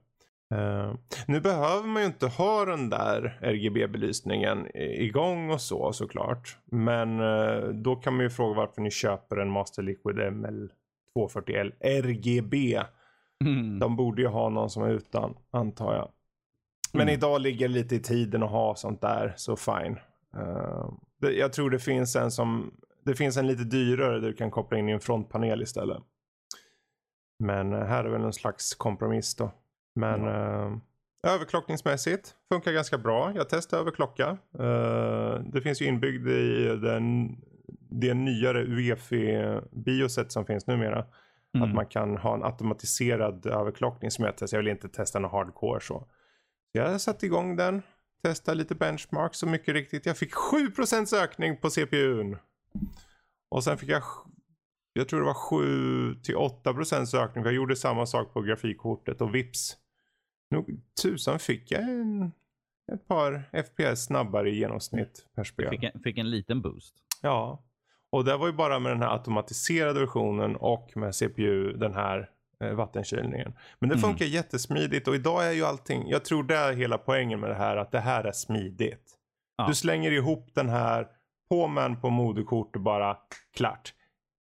Eh, 0.53 0.93
nu 1.27 1.41
behöver 1.41 1.87
man 1.87 2.01
ju 2.01 2.07
inte 2.07 2.27
ha 2.27 2.65
den 2.65 2.89
där 2.89 3.39
RGB-belysningen 3.41 4.67
igång 4.77 5.49
och 5.51 5.61
så 5.61 5.93
såklart. 5.93 6.57
Men 6.65 7.19
eh, 7.19 7.67
då 7.67 7.95
kan 7.95 8.15
man 8.15 8.23
ju 8.23 8.29
fråga 8.29 8.55
varför 8.55 8.81
ni 8.81 8.91
köper 8.91 9.37
en 9.37 9.49
Master 9.51 9.83
Liquid 9.83 10.17
ML240L 10.17 11.71
RGB. 11.79 12.81
Mm. 13.45 13.79
De 13.79 13.95
borde 13.95 14.21
ju 14.21 14.27
ha 14.27 14.49
någon 14.49 14.69
som 14.69 14.83
är 14.83 14.89
utan, 14.89 15.37
antar 15.51 15.95
jag. 15.95 16.09
Men 16.93 17.01
Mm. 17.01 17.13
idag 17.13 17.41
ligger 17.41 17.67
lite 17.67 17.95
i 17.95 17.99
tiden 17.99 18.43
att 18.43 18.51
ha 18.51 18.75
sånt 18.75 19.01
där, 19.01 19.33
så 19.37 19.55
fine. 19.55 19.99
Eh, 20.37 20.89
det, 21.21 21.31
jag 21.31 21.53
tror 21.53 21.69
det 21.69 21.79
finns 21.79 22.15
en 22.15 22.31
som, 22.31 22.73
det 23.05 23.15
finns 23.15 23.37
en 23.37 23.47
lite 23.47 23.63
dyrare 23.63 24.19
där 24.19 24.27
du 24.27 24.33
kan 24.33 24.51
koppla 24.51 24.77
in 24.77 24.89
i 24.89 24.91
en 24.91 24.99
frontpanel 24.99 25.61
istället. 25.61 25.97
Men 27.39 27.73
här 27.73 28.03
är 28.05 28.09
väl 28.09 28.23
en 28.23 28.33
slags 28.33 28.75
kompromiss 28.75 29.35
då. 29.35 29.51
Men 29.95 30.27
eh, 30.27 30.77
överklockningsmässigt 31.25 32.35
funkar 32.49 32.71
ganska 32.71 32.97
bra. 32.97 33.31
Jag 33.35 33.49
testade 33.49 33.81
överklocka. 33.81 34.37
Eh, 34.59 35.39
det 35.53 35.61
finns 35.61 35.81
ju 35.81 35.85
inbyggd 35.85 36.27
i 36.27 36.77
den, 36.81 37.35
det 37.89 38.13
nyare 38.13 38.65
UEFI-bioset 38.65 40.31
som 40.31 40.45
finns 40.45 40.67
numera. 40.67 41.05
Mm. 41.55 41.69
Att 41.69 41.75
man 41.75 41.85
kan 41.85 42.17
ha 42.17 42.33
en 42.33 42.43
automatiserad 42.43 43.45
överklockning 43.45 44.11
som 44.11 44.25
jag 44.25 44.37
testar. 44.37 44.57
Jag 44.57 44.63
vill 44.63 44.71
inte 44.71 44.89
testa 44.89 45.19
något 45.19 45.31
hardcore 45.31 45.81
så. 45.81 46.07
jag 46.71 47.01
satte 47.01 47.25
igång 47.25 47.55
den. 47.55 47.81
Testade 48.23 48.57
lite 48.57 48.75
benchmark 48.75 49.35
så 49.35 49.47
mycket 49.47 49.73
riktigt. 49.73 50.05
Jag 50.05 50.17
fick 50.17 50.33
7% 50.33 51.23
ökning 51.23 51.57
på 51.57 51.69
CPUn. 51.69 52.37
Och 53.49 53.63
sen 53.63 53.77
fick 53.77 53.89
jag, 53.89 54.03
jag 54.93 55.09
tror 55.09 55.19
det 55.19 55.25
var 55.25 55.33
7-8% 55.33 57.23
ökning. 57.23 57.43
Jag 57.43 57.53
gjorde 57.53 57.75
samma 57.75 58.05
sak 58.05 58.33
på 58.33 58.41
grafikkortet 58.41 59.21
och 59.21 59.35
vips. 59.35 59.77
Nog 60.51 60.81
tusan 61.01 61.39
fick 61.39 61.71
jag 61.71 61.81
en, 61.83 62.31
ett 62.93 63.07
par 63.07 63.43
FPS 63.63 64.05
snabbare 64.05 64.49
i 64.49 64.55
genomsnitt 64.59 65.25
per 65.35 65.43
spel. 65.43 65.69
Fick 65.69 65.83
en, 65.83 65.99
fick 66.03 66.17
en 66.17 66.29
liten 66.29 66.61
boost. 66.61 66.95
Ja, 67.21 67.63
och 68.09 68.25
det 68.25 68.37
var 68.37 68.47
ju 68.47 68.53
bara 68.53 68.79
med 68.79 68.91
den 68.91 69.01
här 69.01 69.13
automatiserade 69.13 69.99
versionen 69.99 70.55
och 70.55 70.91
med 70.95 71.15
CPU, 71.15 71.73
den 71.73 71.93
här 71.93 72.29
eh, 72.63 72.73
vattenkylningen. 72.73 73.53
Men 73.79 73.89
det 73.89 73.95
Mm. 73.95 74.01
funkar 74.09 74.25
jättesmidigt 74.25 75.07
och 75.07 75.15
idag 75.15 75.47
är 75.47 75.51
ju 75.51 75.63
allting, 75.65 76.07
jag 76.09 76.25
tror 76.25 76.43
det 76.43 76.55
är 76.55 76.73
hela 76.73 76.97
poängen 76.97 77.39
med 77.39 77.49
det 77.49 77.55
här, 77.55 77.77
att 77.77 77.91
det 77.91 77.99
här 77.99 78.23
är 78.23 78.31
smidigt. 78.31 79.11
Ja. 79.57 79.67
Du 79.67 79.75
slänger 79.75 80.11
ihop 80.11 80.49
den 80.53 80.69
här, 80.69 81.07
på 81.49 81.67
med 81.67 82.01
på 82.01 82.09
moderkort 82.09 82.75
och 82.75 82.81
bara 82.81 83.17
klart. 83.57 83.93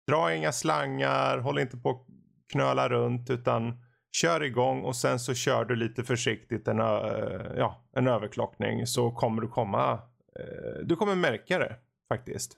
Dra 0.08 0.35
inga 0.35 0.52
slangar, 0.52 1.38
håll 1.38 1.58
inte 1.58 1.76
på 1.76 1.90
att 1.90 2.06
knöla 2.52 2.88
runt 2.88 3.31
utan 3.31 3.84
kör 4.16 4.43
igång 4.43 4.82
och 4.82 4.96
sen 4.96 5.19
så 5.19 5.34
kör 5.34 5.64
du 5.64 5.76
lite 5.76 6.05
försiktigt 6.05 6.69
en, 6.69 6.81
ö- 6.81 7.54
ja, 7.56 7.85
en 7.92 8.06
överklockning 8.06 8.87
så 8.87 9.11
kommer 9.11 9.42
du 9.42 9.49
komma, 9.49 9.92
eh, 10.38 10.85
du 10.85 10.97
kommer 10.97 11.14
märka 11.14 11.59
det 11.59 11.76
faktiskt. 12.09 12.56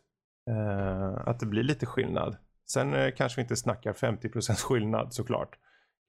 Eh, 0.50 1.28
att 1.28 1.40
det 1.40 1.46
blir 1.46 1.62
lite 1.62 1.86
skillnad. 1.86 2.36
Sen 2.70 2.94
eh, 2.94 3.10
kanske 3.16 3.36
vi 3.36 3.42
inte 3.42 3.56
snackar 3.56 3.92
50% 3.92 4.52
skillnad 4.54 5.14
såklart. 5.14 5.58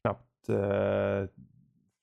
Knappt 0.03 0.49
eh, 0.49 1.29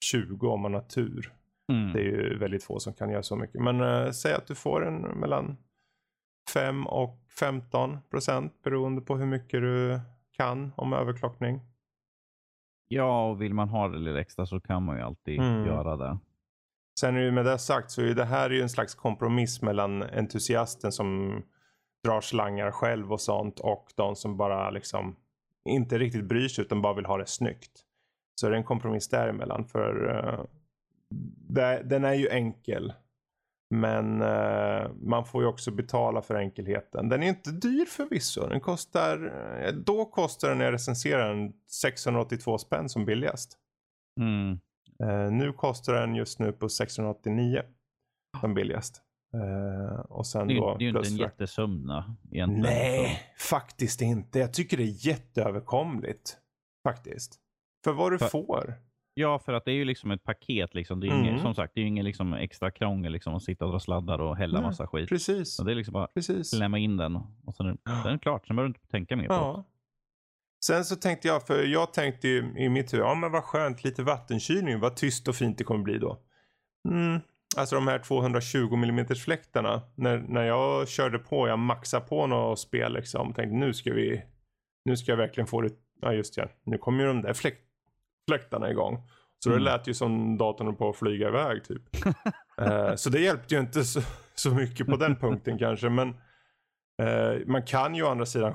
20 0.04 0.48
om 0.48 0.60
man 0.60 0.74
har 0.74 0.80
tur. 0.80 1.32
Mm. 1.72 1.92
Det 1.92 1.98
är 2.00 2.04
ju 2.04 2.38
väldigt 2.38 2.64
få 2.64 2.78
som 2.80 2.94
kan 2.94 3.10
göra 3.10 3.22
så 3.22 3.36
mycket. 3.36 3.62
Men 3.62 3.80
eh, 3.80 4.10
säg 4.10 4.34
att 4.34 4.46
du 4.46 4.54
får 4.54 4.86
en 4.86 5.00
mellan 5.02 5.56
5 6.54 6.86
och 6.86 7.18
15 7.38 7.98
procent 8.10 8.62
beroende 8.62 9.00
på 9.00 9.16
hur 9.16 9.26
mycket 9.26 9.60
du 9.60 10.00
kan 10.36 10.72
om 10.76 10.92
överklockning. 10.92 11.60
Ja, 12.88 13.30
och 13.30 13.42
vill 13.42 13.54
man 13.54 13.68
ha 13.68 13.88
det 13.88 13.98
lite 13.98 14.20
extra 14.20 14.46
så 14.46 14.60
kan 14.60 14.82
man 14.82 14.96
ju 14.96 15.02
alltid 15.02 15.40
Mm. 15.40 15.66
göra 15.66 15.96
det. 15.96 16.18
Sen 17.00 17.16
är 17.16 17.20
det 17.20 17.32
med 17.32 17.44
det 17.44 17.58
sagt 17.58 17.90
så 17.90 18.02
är 18.02 18.14
det 18.14 18.24
här 18.24 18.50
ju 18.50 18.62
en 18.62 18.68
slags 18.68 18.94
kompromiss 18.94 19.62
mellan 19.62 20.02
entusiasten 20.02 20.92
som 20.92 21.42
drar 22.04 22.20
slangar 22.20 22.70
själv 22.70 23.12
och 23.12 23.20
sånt 23.20 23.60
och 23.60 23.86
de 23.96 24.16
som 24.16 24.36
bara 24.36 24.70
liksom 24.70 25.16
inte 25.64 25.98
riktigt 25.98 26.24
bryr 26.24 26.48
sig 26.48 26.64
utan 26.64 26.82
bara 26.82 26.94
vill 26.94 27.06
ha 27.06 27.16
det 27.18 27.26
snyggt. 27.26 27.80
Så 28.34 28.48
det 28.48 28.54
är 28.54 28.58
en 28.58 28.64
kompromiss 28.64 29.08
däremellan 29.08 29.64
för 29.64 30.08
uh, 30.10 30.44
det, 31.48 31.82
den 31.84 32.04
är 32.04 32.14
ju 32.14 32.28
enkel. 32.28 32.92
Men 33.80 34.22
eh, 34.22 34.90
man 35.02 35.24
får 35.24 35.42
ju 35.42 35.48
också 35.48 35.70
betala 35.70 36.22
för 36.22 36.34
enkelheten. 36.34 37.08
Den 37.08 37.22
är 37.22 37.26
inte 37.28 37.50
dyr 37.50 37.84
förvisso. 37.84 38.48
Den 38.48 38.60
kostar, 38.60 39.32
eh, 39.64 39.72
då 39.72 40.04
kostar 40.04 40.48
den 40.48 40.58
när 40.58 40.64
jag 40.64 40.74
recenserar 40.74 41.34
den 41.34 41.52
682 41.70 42.58
spänn 42.58 42.88
som 42.88 43.04
billigast. 43.04 43.58
Mm. 44.20 44.58
Eh, 45.02 45.32
nu 45.32 45.52
kostar 45.52 45.94
den 45.94 46.14
just 46.14 46.38
nu 46.38 46.52
på 46.52 46.68
689 46.68 47.62
som 48.40 48.54
billigast. 48.54 49.02
Eh, 49.34 50.00
och 50.00 50.26
sen 50.26 50.48
Det 50.48 50.54
då 50.54 50.76
det 50.78 50.84
är 50.84 50.90
ju 50.92 50.98
inte 50.98 51.08
en 51.08 51.16
jättesumma 51.16 52.16
egentligen. 52.32 52.62
Nej, 52.62 53.20
faktiskt 53.38 54.02
inte. 54.02 54.38
Jag 54.38 54.52
tycker 54.54 54.76
det 54.76 54.82
är 54.82 55.06
jätteöverkomligt. 55.06 56.36
Faktiskt. 56.88 57.40
För 57.84 57.92
vad 57.92 58.12
du 58.12 58.18
För- 58.18 58.28
får. 58.28 58.74
Ja, 59.14 59.38
för 59.38 59.52
att 59.52 59.64
det 59.64 59.70
är 59.70 59.74
ju 59.74 59.84
liksom 59.84 60.10
ett 60.10 60.24
paket. 60.24 60.74
Liksom. 60.74 61.00
Det 61.00 61.06
är 61.06 61.10
Mm. 61.10 61.24
ingen, 61.24 61.40
som 61.40 61.54
sagt, 61.54 61.74
det 61.74 61.80
är 61.80 61.82
ju 61.82 61.88
ingen 61.88 62.04
liksom 62.04 62.34
extra 62.34 62.70
krångel 62.70 63.12
liksom, 63.12 63.34
att 63.34 63.42
sitta 63.42 63.64
och 63.64 63.70
dra 63.70 63.80
sladdar 63.80 64.18
och 64.18 64.36
hälla 64.36 64.58
Nej, 64.60 64.66
massa 64.68 64.86
skit. 64.86 65.08
Precis. 65.08 65.54
Så 65.56 65.64
det 65.64 65.72
är 65.72 65.74
liksom 65.74 65.92
bara 65.92 66.06
Precis. 66.06 66.50
klämma 66.50 66.78
in 66.78 66.96
den 66.96 67.16
och 67.16 67.54
sen 67.56 67.66
är 67.66 67.76
den 68.04 68.14
är 68.14 68.18
klart. 68.18 68.46
Sen 68.46 68.56
behöver 68.56 68.68
du 68.68 68.78
inte 68.78 68.88
tänka 68.90 69.16
mer 69.16 69.26
på 69.28 69.32
det. 69.32 69.38
Ja. 69.40 69.64
Sen 70.66 70.84
så 70.84 70.96
tänkte 70.96 71.28
jag, 71.28 71.46
för 71.46 71.62
jag 71.64 71.92
tänkte 71.92 72.28
ju 72.28 72.54
i 72.56 72.68
mitt 72.68 72.92
huvud, 72.92 73.06
ja 73.06 73.14
men 73.14 73.32
vad 73.32 73.44
skönt, 73.44 73.84
lite 73.84 74.02
vattenkylning, 74.02 74.80
vad 74.80 74.96
tyst 74.96 75.28
och 75.28 75.34
fint 75.34 75.58
det 75.58 75.64
kommer 75.64 75.84
bli 75.84 75.98
då. 75.98 76.18
Mm, 76.90 77.20
Alltså 77.56 77.74
de 77.74 77.88
här 77.88 77.98
220 77.98 78.74
mm 78.74 79.06
fläktarna. 79.06 79.82
När, 79.94 80.18
när 80.18 80.42
jag 80.44 80.88
körde 80.88 81.18
på, 81.18 81.48
jag 81.48 81.58
maxade 81.58 82.06
på 82.06 82.26
något 82.26 82.58
spel 82.58 82.92
liksom. 82.92 83.34
Tänkte 83.34 83.56
nu 83.56 83.74
ska 83.74 83.92
vi, 83.92 84.22
nu 84.84 84.96
ska 84.96 85.12
jag 85.12 85.16
verkligen 85.16 85.46
få 85.46 85.60
det. 85.60 85.70
Ja 86.00 86.12
just 86.12 86.36
ja, 86.36 86.48
nu 86.64 86.78
kommer 86.78 87.00
ju 87.02 87.06
de 87.08 87.22
där 87.22 87.32
fläkt, 87.34 87.60
fläktarna 88.28 88.70
igång. 88.70 89.02
Så 89.44 89.50
mm. 89.50 89.58
det 89.58 89.70
lät 89.70 89.86
ju 89.86 89.94
som 89.94 90.38
datorn 90.38 90.76
på 90.76 90.88
att 90.88 90.96
flyga 90.96 91.28
iväg 91.28 91.64
typ. 91.64 91.82
uh, 92.60 92.94
så 92.96 93.10
det 93.10 93.20
hjälpte 93.20 93.54
ju 93.54 93.60
inte 93.60 93.84
så, 93.84 94.00
så 94.34 94.50
mycket 94.50 94.86
på 94.86 94.96
den 94.96 95.16
punkten 95.16 95.58
kanske. 95.58 95.88
Men 95.88 96.08
uh, 97.02 97.46
man 97.46 97.62
kan 97.62 97.94
ju 97.94 98.02
å 98.02 98.08
andra 98.08 98.26
sidan, 98.26 98.54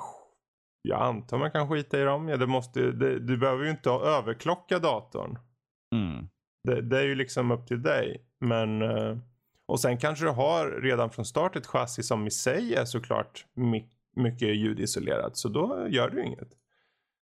jag 0.81 1.01
antar 1.01 1.37
man 1.37 1.51
kan 1.51 1.69
skita 1.69 2.01
i 2.01 2.03
dem. 2.03 2.29
Ja, 2.29 2.37
det 2.37 2.47
måste, 2.47 2.91
det, 2.91 3.19
du 3.19 3.37
behöver 3.37 3.63
ju 3.63 3.71
inte 3.71 3.89
överklocka 3.89 4.79
datorn. 4.79 5.39
Mm. 5.95 6.29
Det, 6.63 6.81
det, 6.81 6.99
är 6.99 7.03
ju 7.03 7.15
liksom 7.15 7.51
upp 7.51 7.67
till 7.67 7.81
dig. 7.81 8.25
Men, 8.39 8.81
uh, 8.81 9.17
och 9.67 9.79
sen 9.79 9.97
kanske 9.97 10.25
du 10.25 10.31
har 10.31 10.81
redan 10.81 11.09
från 11.09 11.25
start 11.25 11.55
ett 11.55 11.67
chassi 11.67 12.03
som 12.03 12.27
i 12.27 12.31
sig 12.31 12.75
är 12.75 12.85
såklart 12.85 13.45
mycket 14.15 14.55
ljudisolerat. 14.55 15.37
Så 15.37 15.49
då 15.49 15.87
gör 15.89 16.09
du 16.09 16.23
inget. 16.23 16.58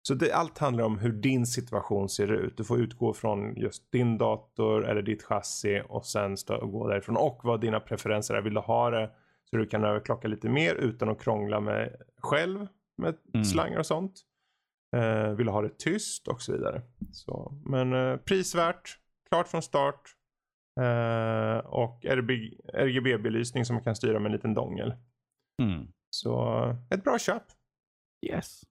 Så 0.07 0.15
det, 0.15 0.33
allt 0.33 0.59
handlar 0.59 0.85
om 0.85 0.99
hur 0.99 1.13
din 1.13 1.47
situation 1.47 2.09
ser 2.09 2.33
ut. 2.33 2.57
Du 2.57 2.65
får 2.65 2.81
utgå 2.81 3.13
från 3.13 3.57
just 3.57 3.93
din 3.93 4.19
dator 4.19 4.87
eller 4.87 5.03
ditt 5.03 5.23
chassi 5.23 5.83
och 5.89 6.07
sen 6.07 6.37
stå, 6.37 6.67
gå 6.67 6.89
därifrån. 6.89 7.17
Och 7.17 7.41
vad 7.45 7.61
dina 7.61 7.81
preferenser 7.81 8.35
är. 8.35 8.43
Vill 8.43 8.55
du 8.55 8.61
ha 8.61 8.91
det 8.91 9.11
så 9.45 9.57
du 9.57 9.67
kan 9.67 9.85
överklocka 9.85 10.29
lite 10.29 10.49
mer 10.49 10.75
utan 10.75 11.09
att 11.09 11.23
krångla 11.23 11.61
med 11.61 11.97
själv 12.21 12.67
med 12.97 13.17
mm. 13.35 13.45
slangar 13.45 13.79
och 13.79 13.87
sånt. 13.87 14.21
Eh, 14.97 15.31
vill 15.31 15.47
du 15.47 15.53
ha 15.53 15.63
det 15.63 15.79
tyst 15.79 16.29
och 16.29 16.43
så 16.43 16.53
vidare. 16.53 16.83
Så, 17.13 17.59
men 17.65 17.93
eh, 17.93 18.17
prisvärt, 18.17 18.99
klart 19.29 19.49
från 19.49 19.63
start. 19.63 20.15
Eh, 20.81 21.59
och 21.59 22.05
RGB-belysning 22.75 23.65
som 23.65 23.75
man 23.75 23.85
kan 23.85 23.97
styra 23.97 24.19
med 24.19 24.27
en 24.27 24.33
liten 24.33 24.55
dongel. 24.55 24.95
Mm. 25.63 25.87
Så 26.11 26.61
ett 26.91 27.05
bra 27.05 27.19
köp. 27.19 27.45
Yes, 28.27 28.63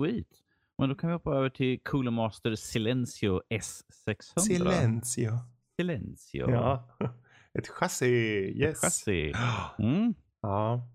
sweet. 0.00 0.41
Men 0.82 0.88
då 0.88 0.94
kan 0.94 1.08
vi 1.08 1.12
hoppa 1.12 1.34
över 1.34 1.48
till 1.48 1.80
Cooler 1.82 2.10
Master 2.10 2.54
Silencio 2.54 3.40
S600. 3.50 4.38
Silencio. 4.38 5.30
Silencio. 5.76 6.50
Ja, 6.50 6.88
ett 7.58 7.68
chassi. 7.68 8.06
Yes. 8.06 8.76
Ett 8.76 8.80
chassi. 8.80 9.32
Mm. 9.78 10.14
Ja. 10.40 10.88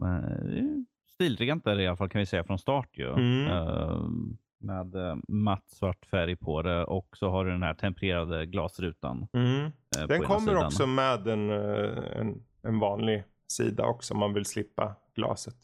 Men, 0.00 0.86
stilrent 1.14 1.66
är 1.66 1.76
det 1.76 1.82
i 1.82 1.86
alla 1.86 1.96
fall 1.96 2.08
kan 2.08 2.18
vi 2.18 2.26
säga 2.26 2.44
från 2.44 2.58
start 2.58 2.98
ju. 2.98 3.12
Mm. 3.12 3.48
Uh, 3.48 4.10
med 4.58 4.94
uh, 4.94 5.16
matt 5.28 5.70
svart 5.70 6.06
färg 6.06 6.36
på 6.36 6.62
det 6.62 6.84
och 6.84 7.16
så 7.16 7.30
har 7.30 7.44
du 7.44 7.50
den 7.50 7.62
här 7.62 7.74
tempererade 7.74 8.46
glasrutan. 8.46 9.26
Mm. 9.32 9.70
Den 10.08 10.22
kommer 10.22 10.66
också 10.66 10.86
med 10.86 11.26
en, 11.26 11.50
en, 11.50 12.42
en 12.62 12.78
vanlig 12.78 13.24
sida 13.46 13.84
också 13.86 14.14
om 14.14 14.20
man 14.20 14.34
vill 14.34 14.44
slippa 14.44 14.96
glaset. 15.14 15.56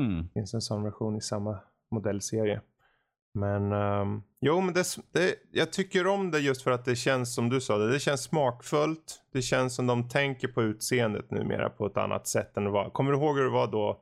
Mm. 0.00 0.22
Det 0.22 0.28
finns 0.32 0.54
en 0.54 0.60
sån 0.60 0.82
version 0.82 1.16
i 1.16 1.20
samma 1.20 1.58
modellserie. 1.90 2.60
Men 3.34 3.72
um, 3.72 4.22
jo, 4.40 4.60
men 4.60 4.74
det, 4.74 4.84
det, 5.12 5.34
jag 5.52 5.72
tycker 5.72 6.06
om 6.06 6.30
det 6.30 6.38
just 6.40 6.62
för 6.62 6.70
att 6.70 6.84
det 6.84 6.96
känns 6.96 7.34
som 7.34 7.48
du 7.48 7.60
sa, 7.60 7.78
det, 7.78 7.92
det 7.92 8.00
känns 8.00 8.22
smakfullt. 8.22 9.22
Det 9.32 9.42
känns 9.42 9.74
som 9.74 9.86
de 9.86 10.08
tänker 10.08 10.48
på 10.48 10.62
utseendet 10.62 11.30
numera 11.30 11.70
på 11.70 11.86
ett 11.86 11.96
annat 11.96 12.26
sätt 12.26 12.56
än 12.56 12.64
det 12.64 12.70
var. 12.70 12.90
Kommer 12.90 13.12
du 13.12 13.18
ihåg 13.18 13.36
hur 13.36 13.44
det 13.44 13.50
var 13.50 13.66
då, 13.66 14.00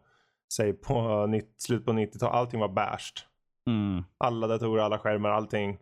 säg 0.52 0.72
på 0.72 1.26
90, 1.30 1.48
slut 1.58 1.84
på 1.84 1.92
90-talet, 1.92 2.34
allting 2.34 2.60
var 2.60 2.68
bärst. 2.68 3.26
Mm. 3.66 4.04
Alla 4.18 4.46
datorer, 4.46 4.82
alla 4.82 4.98
skärmar, 4.98 5.30
allting. 5.30 5.78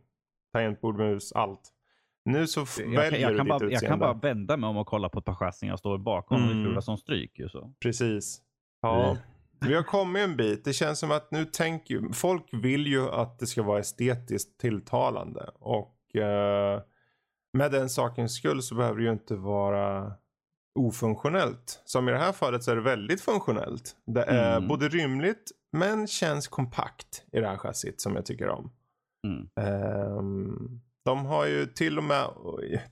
Tangentbord, 0.52 0.96
mus, 0.98 1.32
allt. 1.32 1.72
Nu 2.24 2.46
så 2.46 2.60
jag 2.78 2.86
väljer 2.90 3.10
kan, 3.10 3.20
jag 3.20 3.32
du 3.32 3.36
kan 3.36 3.44
ditt 3.46 3.50
bara, 3.50 3.56
utseende. 3.56 3.74
Jag 3.74 3.90
kan 3.90 3.98
bara 3.98 4.12
vända 4.14 4.56
mig 4.56 4.68
om 4.70 4.76
och 4.76 4.86
kolla 4.86 5.08
på 5.08 5.18
ett 5.18 5.24
par 5.24 5.34
chassin 5.34 5.68
jag 5.68 5.78
står 5.78 5.98
bakom 5.98 6.42
Mm. 6.42 6.60
och 6.60 6.66
fula 6.66 6.80
som 6.80 6.96
stryk. 6.96 7.40
Så. 7.50 7.72
Precis. 7.82 8.40
Ja. 8.82 9.16
Vi 9.60 9.74
har 9.74 9.82
kommit 9.82 10.22
en 10.22 10.36
bit. 10.36 10.64
Det 10.64 10.72
känns 10.72 10.98
som 10.98 11.10
att 11.10 11.30
nu 11.30 11.44
tänker 11.44 11.94
ju, 11.94 12.12
folk 12.12 12.48
vill 12.52 12.86
ju 12.86 13.08
att 13.10 13.38
det 13.38 13.46
ska 13.46 13.62
vara 13.62 13.78
estetiskt 13.78 14.60
tilltalande. 14.60 15.50
Och 15.54 16.16
eh, 16.16 16.80
med 17.52 17.72
den 17.72 17.88
sakens 17.88 18.34
skull 18.36 18.62
så 18.62 18.74
behöver 18.74 18.98
det 18.98 19.04
ju 19.04 19.12
inte 19.12 19.34
vara 19.36 20.12
ofunktionellt. 20.78 21.82
Som 21.84 22.08
i 22.08 22.12
det 22.12 22.18
här 22.18 22.32
fallet 22.32 22.62
så 22.64 22.70
är 22.70 22.76
det 22.76 22.82
väldigt 22.82 23.20
funktionellt. 23.20 23.96
Det 24.06 24.22
är 24.22 24.56
Mm. 24.56 24.68
både 24.68 24.88
rymligt 24.88 25.50
men 25.72 26.06
känns 26.06 26.48
kompakt 26.48 27.24
i 27.32 27.40
det 27.40 27.48
här 27.48 27.56
chassit 27.56 28.00
som 28.00 28.14
jag 28.16 28.26
tycker 28.26 28.48
om. 28.48 28.72
Mm. 29.26 29.48
Ehm, 29.60 30.80
de 31.06 31.26
har 31.26 31.46
ju 31.46 31.66
till 31.66 31.98
och 31.98 32.04
med, 32.04 32.26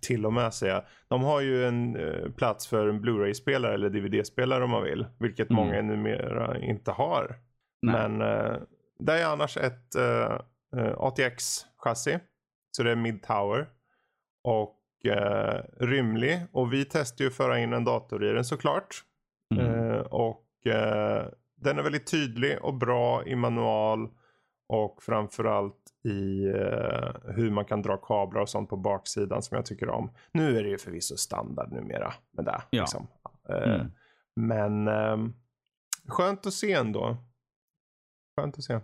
till 0.00 0.26
och 0.26 0.32
med 0.32 0.54
säger 0.54 0.74
jag, 0.74 0.84
de 1.08 1.22
har 1.24 1.40
ju 1.40 1.66
en 1.66 1.96
eh, 1.96 2.30
plats 2.30 2.66
för 2.66 2.88
en 2.88 3.00
Blu-ray-spelare 3.00 3.74
eller 3.74 3.90
DVD-spelare 3.90 4.64
om 4.64 4.70
man 4.70 4.82
vill. 4.82 5.06
Vilket 5.18 5.50
Mm. 5.50 5.64
många 5.64 5.82
numera 5.82 6.58
inte 6.58 6.90
har. 6.90 7.36
Nej. 7.82 8.08
Men 8.08 8.20
eh, 8.22 8.56
det 8.98 9.12
är 9.12 9.26
annars 9.26 9.56
ett 9.56 9.96
uh, 9.98 10.38
ATX-chassi. 10.96 12.20
Så 12.70 12.82
det 12.82 12.90
är 12.90 12.96
mid-tower. 12.96 13.66
Och 14.44 14.80
uh, 15.06 15.86
rymlig. 15.86 16.40
Och 16.52 16.72
vi 16.72 16.84
testar 16.84 17.24
ju 17.24 17.28
att 17.28 17.36
föra 17.36 17.58
in 17.58 17.72
en 17.72 17.84
dator 17.84 18.24
i 18.24 18.32
den 18.32 18.44
såklart. 18.44 19.02
Mm. 19.54 19.90
Eh, 19.90 20.00
och 20.00 20.66
eh, 20.66 21.26
den 21.56 21.78
är 21.78 21.82
väldigt 21.82 22.10
tydlig 22.10 22.58
och 22.62 22.74
bra 22.74 23.24
i 23.26 23.36
manual. 23.36 24.08
Och 24.66 25.02
framförallt 25.02 25.76
i 26.04 26.44
eh, 26.46 27.32
hur 27.34 27.50
man 27.50 27.64
kan 27.64 27.82
dra 27.82 27.96
kablar 27.96 28.40
och 28.40 28.48
sånt 28.48 28.68
på 28.70 28.76
baksidan 28.76 29.42
som 29.42 29.56
jag 29.56 29.66
tycker 29.66 29.88
om. 29.88 30.10
Nu 30.32 30.58
är 30.58 30.62
det 30.62 30.68
ju 30.68 30.78
förvisso 30.78 31.16
standard 31.16 31.72
numera 31.72 32.12
med 32.30 32.44
det. 32.44 32.62
Ja. 32.70 32.82
Liksom. 32.82 33.06
Eh, 33.48 33.74
Mm. 33.74 33.90
Men 34.36 34.88
eh, 34.88 35.16
skönt 36.08 36.46
att 36.46 36.52
se 36.52 36.72
ändå. 36.72 37.16
Skönt 38.40 38.58
att 38.58 38.64
se. 38.64 38.80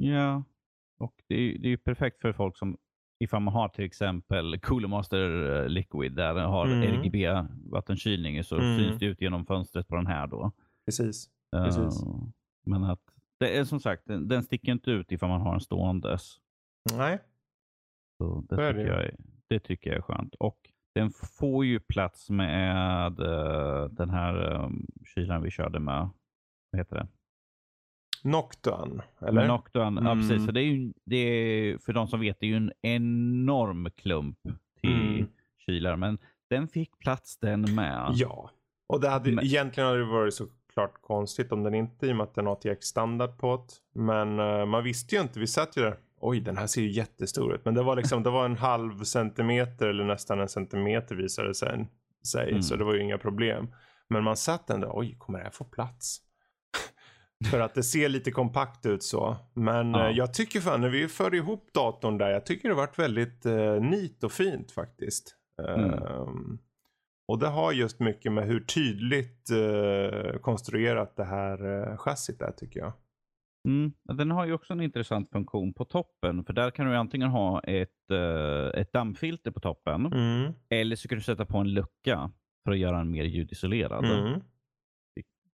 Ja, 0.00 0.42
och 0.98 1.14
det 1.28 1.34
är, 1.34 1.58
det 1.58 1.66
är 1.68 1.70
ju 1.70 1.78
perfekt 1.78 2.20
för 2.20 2.32
folk 2.32 2.56
som 2.58 2.76
ifall 3.20 3.42
man 3.42 3.54
har 3.54 3.68
till 3.68 3.84
exempel 3.84 4.60
Cooler 4.60 4.88
Master 4.88 5.56
eh, 5.62 5.68
Liquid 5.68 6.12
där 6.12 6.34
den 6.34 6.44
har 6.44 6.66
Mm. 6.66 6.82
RGB 6.82 7.26
vattenkylning 7.70 8.44
så 8.44 8.56
Mm. 8.56 8.78
syns 8.78 8.98
det 8.98 9.06
ut 9.06 9.20
genom 9.20 9.46
fönstret 9.46 9.88
på 9.88 9.96
den 9.96 10.06
här 10.06 10.26
då. 10.26 10.52
Precis. 10.86 11.28
Eh, 11.56 11.64
Precis. 11.64 12.02
men 12.66 12.84
att 12.84 13.03
det 13.40 13.56
är 13.58 13.64
som 13.64 13.80
sagt, 13.80 14.02
den, 14.06 14.28
den 14.28 14.42
sticker 14.42 14.72
inte 14.72 14.90
ut 14.90 15.12
ifall 15.12 15.28
man 15.28 15.40
har 15.40 15.54
en 15.54 15.60
ståendes. 15.60 16.36
Nej. 16.96 17.18
Så 18.18 18.40
det, 18.48 18.56
Så 18.56 18.72
tycker 18.72 18.86
jag 18.86 19.04
är, 19.04 19.16
det 19.48 19.60
tycker 19.60 19.90
jag 19.90 19.96
är 19.98 20.02
skönt. 20.02 20.34
Och 20.34 20.70
den 20.94 21.10
får 21.10 21.64
ju 21.64 21.80
plats 21.80 22.30
med 22.30 23.20
eh, 23.20 23.84
den 23.90 24.10
här 24.10 24.54
um, 24.64 24.86
kylan 25.04 25.42
vi 25.42 25.50
körde 25.50 25.78
med. 25.80 26.08
Vad 26.70 26.78
heter 26.80 26.96
det? 26.96 27.06
Noctuan. 28.28 29.02
Eller? 29.20 29.48
Noctuan. 29.48 29.94
Ja, 30.02 30.10
Mm. 30.12 30.28
precis. 30.28 30.46
Så 30.46 30.52
det 30.52 30.60
är 30.60 30.64
ju, 30.64 30.92
det 31.04 31.16
är, 31.16 31.78
för 31.78 31.92
de 31.92 32.08
som 32.08 32.20
vet, 32.20 32.40
det 32.40 32.46
är 32.46 32.50
ju 32.50 32.56
en 32.56 32.72
enorm 32.82 33.90
klump 33.90 34.38
till 34.80 35.14
Mm. 35.16 35.26
kylar. 35.66 35.96
Men 35.96 36.18
den 36.50 36.68
fick 36.68 36.98
plats 36.98 37.38
den 37.38 37.74
med. 37.74 38.10
Ja. 38.14 38.50
Och 38.86 39.00
det 39.00 39.08
hade, 39.08 39.32
Men- 39.32 39.44
egentligen 39.44 39.86
hade 39.86 39.98
det 39.98 40.04
varit 40.12 40.34
såklart 40.74 41.02
konstigt 41.02 41.52
om 41.52 41.62
den 41.62 41.74
inte 41.74 42.06
i 42.06 42.12
och 42.12 42.16
med 42.16 42.24
att 42.24 42.34
den 42.34 42.46
har 42.46 42.52
ATX 42.52 42.86
standard 42.86 43.38
på 43.38 43.56
det. 43.56 44.00
Men 44.00 44.38
eh, 44.40 44.66
man 44.66 44.84
visste 44.84 45.14
ju 45.16 45.22
inte. 45.22 45.40
Vi 45.40 45.46
satt 45.46 45.76
ju 45.76 45.82
där. 45.82 45.96
Oj, 46.20 46.40
den 46.40 46.56
här 46.56 46.66
ser 46.66 46.82
ju 46.82 46.90
jättestor 46.90 47.54
ut. 47.54 47.64
Men 47.64 47.74
det 47.74 47.82
var 47.82 47.96
liksom, 47.96 48.22
det 48.22 48.30
var 48.30 48.44
en 48.44 48.56
halv 48.56 49.04
centimeter 49.04 49.88
eller 49.88 50.04
nästan 50.04 50.40
en 50.40 50.48
centimeter 50.48 51.14
visade 51.14 51.54
sig. 51.54 51.88
sig 52.26 52.48
Mm. 52.50 52.62
Så 52.62 52.76
det 52.76 52.84
var 52.84 52.94
ju 52.94 53.00
inga 53.02 53.18
problem. 53.18 53.68
Men 54.08 54.24
man 54.24 54.36
satt 54.36 54.70
ändå, 54.70 54.90
oj, 54.94 55.16
kommer 55.18 55.38
det 55.38 55.44
här 55.44 55.50
få 55.52 55.64
plats? 55.64 56.18
För 57.50 57.60
att 57.60 57.74
det 57.74 57.82
ser 57.82 58.08
lite 58.08 58.30
kompakt 58.30 58.86
ut 58.86 59.02
så. 59.02 59.36
Men 59.54 59.90
Ja. 59.94 60.08
eh, 60.08 60.16
jag 60.16 60.34
tycker 60.34 60.60
fan 60.60 60.80
när 60.80 60.88
vi 60.88 61.08
förde 61.08 61.36
ihop 61.36 61.68
datorn 61.74 62.18
där, 62.18 62.30
jag 62.30 62.46
tycker 62.46 62.68
det 62.68 62.74
varit 62.74 62.98
väldigt 62.98 63.46
eh, 63.46 63.80
neat 63.80 64.24
och 64.24 64.32
fint 64.32 64.70
faktiskt. 64.72 65.36
Mm. 65.68 65.92
Ehm, 65.92 66.58
och 67.28 67.38
det 67.38 67.48
har 67.48 67.72
just 67.72 68.00
mycket 68.00 68.32
med 68.32 68.46
hur 68.46 68.60
tydligt 68.60 69.50
eh, 69.50 70.38
konstruerat 70.40 71.16
det 71.16 71.24
här 71.24 71.90
eh, 71.90 71.96
chassit 71.96 72.42
är 72.42 72.52
tycker 72.52 72.80
jag. 72.80 72.92
Mm. 73.68 73.92
Den 74.04 74.30
har 74.30 74.46
ju 74.46 74.52
också 74.52 74.72
en 74.72 74.80
intressant 74.80 75.30
funktion 75.30 75.74
på 75.74 75.84
toppen. 75.84 76.44
För 76.44 76.52
där 76.52 76.70
kan 76.70 76.86
du 76.86 76.96
antingen 76.96 77.28
ha 77.28 77.60
ett, 77.60 78.10
eh, 78.10 78.80
ett 78.80 78.92
dammfilter 78.92 79.50
på 79.50 79.60
toppen. 79.60 80.06
Mm. 80.06 80.52
Eller 80.70 80.96
så 80.96 81.08
kan 81.08 81.18
du 81.18 81.24
sätta 81.24 81.46
på 81.46 81.58
en 81.58 81.72
lucka 81.72 82.30
för 82.64 82.72
att 82.72 82.78
göra 82.78 82.98
den 82.98 83.10
mer 83.10 83.24
ljudisolerad. 83.24 84.04
Mm. 84.04 84.40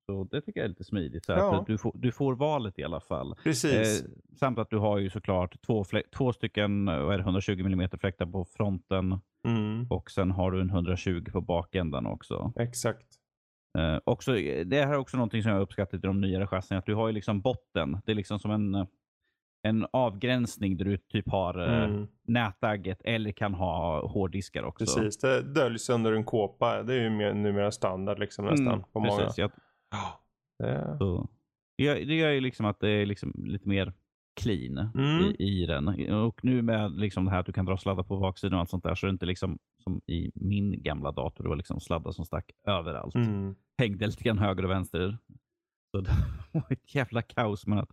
Så 0.05 0.23
det 0.31 0.41
tycker 0.41 0.59
jag 0.59 0.65
är 0.65 0.69
lite 0.69 0.83
smidigt. 0.83 1.25
Så 1.25 1.31
Ja. 1.31 1.59
att 1.59 1.67
du, 1.67 1.77
får, 1.77 1.91
du 1.95 2.11
får 2.11 2.35
valet 2.35 2.79
i 2.79 2.83
alla 2.83 2.99
fall. 2.99 3.35
Precis. 3.43 4.03
Eh, 4.03 4.09
samt 4.39 4.59
att 4.59 4.69
du 4.69 4.77
har 4.77 4.97
ju 4.97 5.09
såklart 5.09 5.61
två, 5.65 5.85
två 6.17 6.33
stycken 6.33 6.87
är 6.87 7.17
det, 7.17 7.23
120 7.23 7.51
mm 7.59 7.89
fläktar 7.99 8.25
på 8.25 8.45
fronten 8.45 9.19
Mm. 9.47 9.87
och 9.89 10.11
sen 10.11 10.31
har 10.31 10.51
du 10.51 10.61
en 10.61 10.69
120 10.69 11.25
på 11.31 11.41
bakändan 11.41 12.05
också. 12.05 12.53
Exakt. 12.55 13.07
Eh, 13.77 13.97
också. 14.03 14.33
Det 14.65 14.85
här 14.85 14.93
är 14.93 14.97
också 14.97 15.17
någonting 15.17 15.43
som 15.43 15.51
jag 15.51 15.61
uppskattat 15.61 15.93
i 15.93 15.97
de 16.07 16.21
nyare 16.21 16.47
chassierna. 16.47 16.79
Att 16.79 16.85
du 16.85 16.95
har 16.95 17.07
ju 17.07 17.13
liksom 17.13 17.41
botten. 17.41 18.01
Det 18.05 18.11
är 18.11 18.15
liksom 18.15 18.39
som 18.39 18.51
en, 18.51 18.87
en 19.67 19.85
avgränsning 19.93 20.77
där 20.77 20.85
du 20.85 20.97
typ 20.97 21.29
har 21.29 21.67
eh, 21.67 21.83
Mm. 21.83 22.07
nätagget 22.27 23.01
eller 23.03 23.31
kan 23.31 23.53
ha 23.53 24.07
hårddiskar 24.07 24.63
också. 24.63 24.85
Precis, 24.85 25.17
det 25.17 25.41
döljs 25.41 25.89
under 25.89 26.13
en 26.13 26.23
kåpa. 26.23 26.83
Det 26.83 26.93
är 26.93 27.01
ju 27.01 27.09
mer, 27.09 27.33
numera 27.33 27.71
standard 27.71 28.19
liksom 28.19 28.45
nästan 28.45 28.67
Mm, 28.67 28.83
på 28.93 28.99
många. 28.99 29.17
precis. 29.17 29.37
Jag, 29.37 29.51
Det, 30.59 30.95
så, 30.99 31.29
det, 31.77 31.83
gör, 31.83 31.95
det 31.95 32.15
gör 32.15 32.29
ju 32.31 32.39
liksom 32.41 32.65
att 32.65 32.79
det 32.79 32.89
är 32.89 33.05
liksom 33.05 33.33
lite 33.35 33.69
mer 33.69 33.93
clean 34.41 34.77
Mm. 34.95 35.23
i, 35.23 35.35
i 35.39 35.65
den. 35.65 36.11
Och 36.13 36.43
nu 36.43 36.61
med 36.61 36.91
liksom 36.91 37.25
det 37.25 37.31
här 37.31 37.39
att 37.39 37.45
du 37.45 37.53
kan 37.53 37.65
dra 37.65 37.77
sladdar 37.77 38.03
på 38.03 38.19
baksidan 38.19 38.53
och 38.53 38.59
allt 38.59 38.69
sånt 38.69 38.83
där 38.83 38.95
så 38.95 39.05
är 39.05 39.07
det 39.07 39.13
inte 39.13 39.25
liksom 39.25 39.59
som 39.83 40.01
i 40.07 40.31
min 40.35 40.83
gamla 40.83 41.11
dator. 41.11 41.43
Det 41.43 41.49
var 41.49 41.55
liksom 41.55 41.79
sladdar 41.79 42.11
som 42.11 42.25
stack 42.25 42.51
överallt. 42.67 43.15
mm. 43.15 43.55
Hängde 43.77 44.05
lite 44.05 44.23
grann 44.23 44.39
höger 44.39 44.63
och 44.65 44.71
vänster. 44.71 45.17
Så 45.91 46.01
det 46.01 46.11
var 46.51 46.63
ett 46.71 46.95
jävla 46.95 47.21
kaos. 47.21 47.67
Men 47.67 47.79
att 47.79 47.89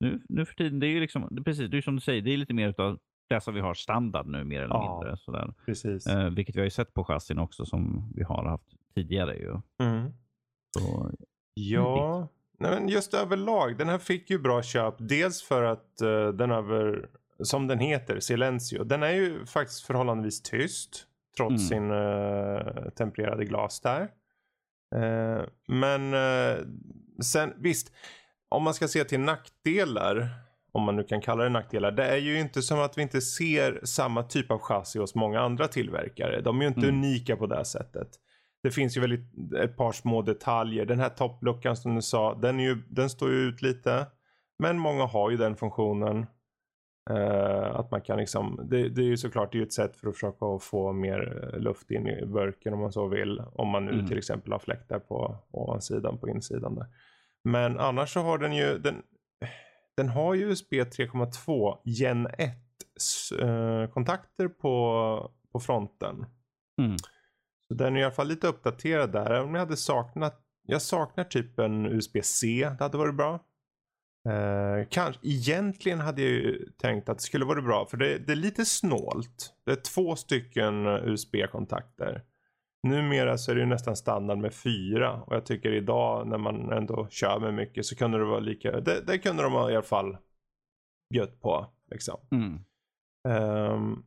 nu, 0.00 0.22
nu 0.28 0.44
för 0.44 0.54
tiden, 0.54 0.80
det 0.80 0.86
är 0.86 0.90
ju 0.90 1.00
liksom, 1.00 1.28
det 1.30 1.42
precis 1.42 1.70
det 1.70 1.76
är 1.76 1.82
som 1.82 1.94
du 1.94 2.00
säger, 2.00 2.22
det 2.22 2.32
är 2.32 2.36
lite 2.36 2.54
mer 2.54 2.68
utav 2.68 2.98
det 3.28 3.40
som 3.40 3.54
vi 3.54 3.60
har 3.60 3.74
standard 3.74 4.26
nu 4.26 4.44
mer 4.44 4.62
eller 4.62 4.74
Ja. 4.74 4.98
mindre. 5.00 5.16
Sådär. 5.16 5.54
Precis. 5.66 6.06
Eh, 6.06 6.30
vilket 6.30 6.56
vi 6.56 6.60
har 6.60 6.64
ju 6.64 6.70
sett 6.70 6.94
på 6.94 7.04
chassin 7.04 7.38
också 7.38 7.64
som 7.66 8.12
vi 8.14 8.22
har 8.22 8.44
haft 8.44 8.74
tidigare. 8.94 9.36
Ju. 9.36 9.60
Mm. 9.82 10.10
Så, 10.78 11.10
Ja, 11.60 12.28
Nej, 12.58 12.70
men 12.70 12.88
just 12.88 13.14
överlag. 13.14 13.78
Den 13.78 13.88
här 13.88 13.98
fick 13.98 14.30
ju 14.30 14.38
bra 14.38 14.62
köp. 14.62 14.94
Dels 14.98 15.42
för 15.42 15.62
att 15.62 16.00
eh, 16.00 16.28
den 16.28 16.50
över, 16.50 17.08
som 17.42 17.66
den 17.66 17.78
heter, 17.78 18.20
Silencio. 18.20 18.84
Den 18.84 19.02
är 19.02 19.10
ju 19.10 19.46
faktiskt 19.46 19.80
förhållandevis 19.86 20.42
tyst. 20.42 21.06
Trots 21.36 21.50
Mm. 21.50 21.58
sin 21.58 21.90
uh, 21.90 22.88
tempererade 22.90 23.44
glas 23.44 23.80
där. 23.80 24.00
Eh, 24.96 25.42
men 25.68 26.14
sen 27.22 27.52
visst. 27.58 27.92
Om 28.48 28.62
man 28.62 28.74
ska 28.74 28.88
se 28.88 29.04
till 29.04 29.20
nackdelar. 29.20 30.28
Om 30.72 30.82
man 30.82 30.96
nu 30.96 31.04
kan 31.04 31.20
kalla 31.20 31.42
det 31.44 31.48
nackdelar. 31.50 31.90
Det 31.92 32.04
är 32.04 32.16
ju 32.16 32.40
inte 32.40 32.62
som 32.62 32.80
att 32.80 32.98
vi 32.98 33.02
inte 33.02 33.20
ser 33.20 33.80
samma 33.84 34.22
typ 34.22 34.50
av 34.50 34.58
chassi 34.58 34.98
hos 34.98 35.14
många 35.14 35.40
andra 35.40 35.68
tillverkare. 35.68 36.40
De 36.40 36.58
är 36.58 36.62
ju 36.62 36.68
inte 36.68 36.88
Mm. 36.88 36.94
unika 36.96 37.36
på 37.36 37.46
det 37.46 37.64
sättet. 37.64 38.08
Det 38.66 38.72
finns 38.72 38.96
ju 38.96 39.00
väldigt, 39.00 39.54
ett 39.62 39.76
par 39.76 39.92
små 39.92 40.22
detaljer. 40.22 40.84
Den 40.86 41.00
här 41.00 41.08
toppluckan 41.08 41.76
som 41.76 41.94
du 41.94 42.02
sa, 42.02 42.34
den, 42.34 42.60
ju, 42.60 42.74
den 42.88 43.10
står 43.10 43.30
ju 43.30 43.36
ut 43.36 43.62
lite. 43.62 44.06
Men 44.58 44.78
många 44.78 45.04
har 45.04 45.30
ju 45.30 45.36
den 45.36 45.56
funktionen. 45.56 46.26
Eh, 47.10 47.76
att 47.76 47.90
man 47.90 48.00
kan 48.00 48.18
liksom, 48.18 48.60
det, 48.70 48.88
det 48.88 49.00
är 49.00 49.06
ju 49.06 49.16
såklart 49.16 49.52
det 49.52 49.56
är 49.58 49.60
ju 49.60 49.66
ett 49.66 49.72
sätt 49.72 49.96
för 49.96 50.08
att 50.08 50.14
försöka 50.14 50.58
få 50.60 50.92
mer 50.92 51.50
eh, 51.54 51.60
luft 51.60 51.90
in 51.90 52.06
i 52.08 52.26
burken 52.26 52.72
om 52.74 52.80
man 52.80 52.92
så 52.92 53.08
vill. 53.08 53.42
Om 53.54 53.68
man 53.68 53.84
nu 53.84 53.92
Mm. 53.92 54.06
till 54.06 54.18
exempel 54.18 54.52
har 54.52 54.58
fläktar 54.58 54.98
på 54.98 55.36
ovansidan 55.50 56.18
på 56.18 56.28
insidan 56.28 56.74
där. 56.74 56.86
Men 57.44 57.78
annars 57.80 58.12
så 58.12 58.20
har 58.20 58.38
den 58.38 58.52
ju, 58.52 58.78
den, 58.78 59.02
den 59.96 60.08
har 60.08 60.34
ju 60.34 60.50
USB 60.50 60.72
3.2 60.72 61.78
Gen 61.84 62.26
1 62.26 62.32
s- 62.96 63.32
eh, 63.32 63.86
kontakter 63.90 64.48
på, 64.48 65.30
på 65.52 65.60
fronten. 65.60 66.26
mm. 66.82 66.96
Så 67.68 67.74
den 67.74 67.96
är 67.96 68.00
i 68.00 68.04
alla 68.04 68.14
fall 68.14 68.28
lite 68.28 68.48
uppdaterad 68.48 69.12
där. 69.12 69.30
Även 69.30 69.48
om 69.48 69.54
jag 69.54 69.60
hade 69.60 69.76
saknat, 69.76 70.40
jag 70.62 70.82
saknar 70.82 71.24
typ 71.24 71.58
en 71.58 71.86
USB-C. 71.86 72.70
Det 72.78 72.84
hade 72.84 72.98
varit 72.98 73.14
bra. 73.14 73.34
Eh, 74.28 74.86
kanske, 74.90 75.26
egentligen 75.26 76.00
hade 76.00 76.22
jag 76.22 76.30
ju 76.30 76.68
tänkt 76.78 77.08
att 77.08 77.18
det 77.18 77.24
skulle 77.24 77.44
vara 77.44 77.62
bra. 77.62 77.86
För 77.86 77.96
det, 77.96 78.18
det 78.18 78.32
är 78.32 78.36
lite 78.36 78.64
snålt. 78.64 79.54
Det 79.64 79.72
är 79.72 79.76
två 79.76 80.16
stycken 80.16 80.86
USB-kontakter. 80.86 82.22
Numera 82.88 83.38
så 83.38 83.50
är 83.50 83.54
det 83.54 83.60
ju 83.60 83.66
nästan 83.66 83.96
standard 83.96 84.38
med 84.38 84.54
fyra. 84.54 85.22
Och 85.22 85.34
jag 85.34 85.46
tycker 85.46 85.72
idag 85.72 86.26
när 86.26 86.38
man 86.38 86.72
ändå 86.72 87.08
kör 87.10 87.40
med 87.40 87.54
mycket 87.54 87.86
så 87.86 87.96
kunde 87.96 88.18
det 88.18 88.24
vara 88.24 88.40
lika. 88.40 88.80
Det, 88.80 89.06
det 89.06 89.18
kunde 89.18 89.42
de 89.42 89.52
i 89.52 89.56
alla 89.56 89.82
fall 89.82 90.16
bjöd 91.14 91.40
på. 91.40 91.66
Liksom. 91.90 92.20
Mm. 92.30 92.60
Ehm, 93.28 94.04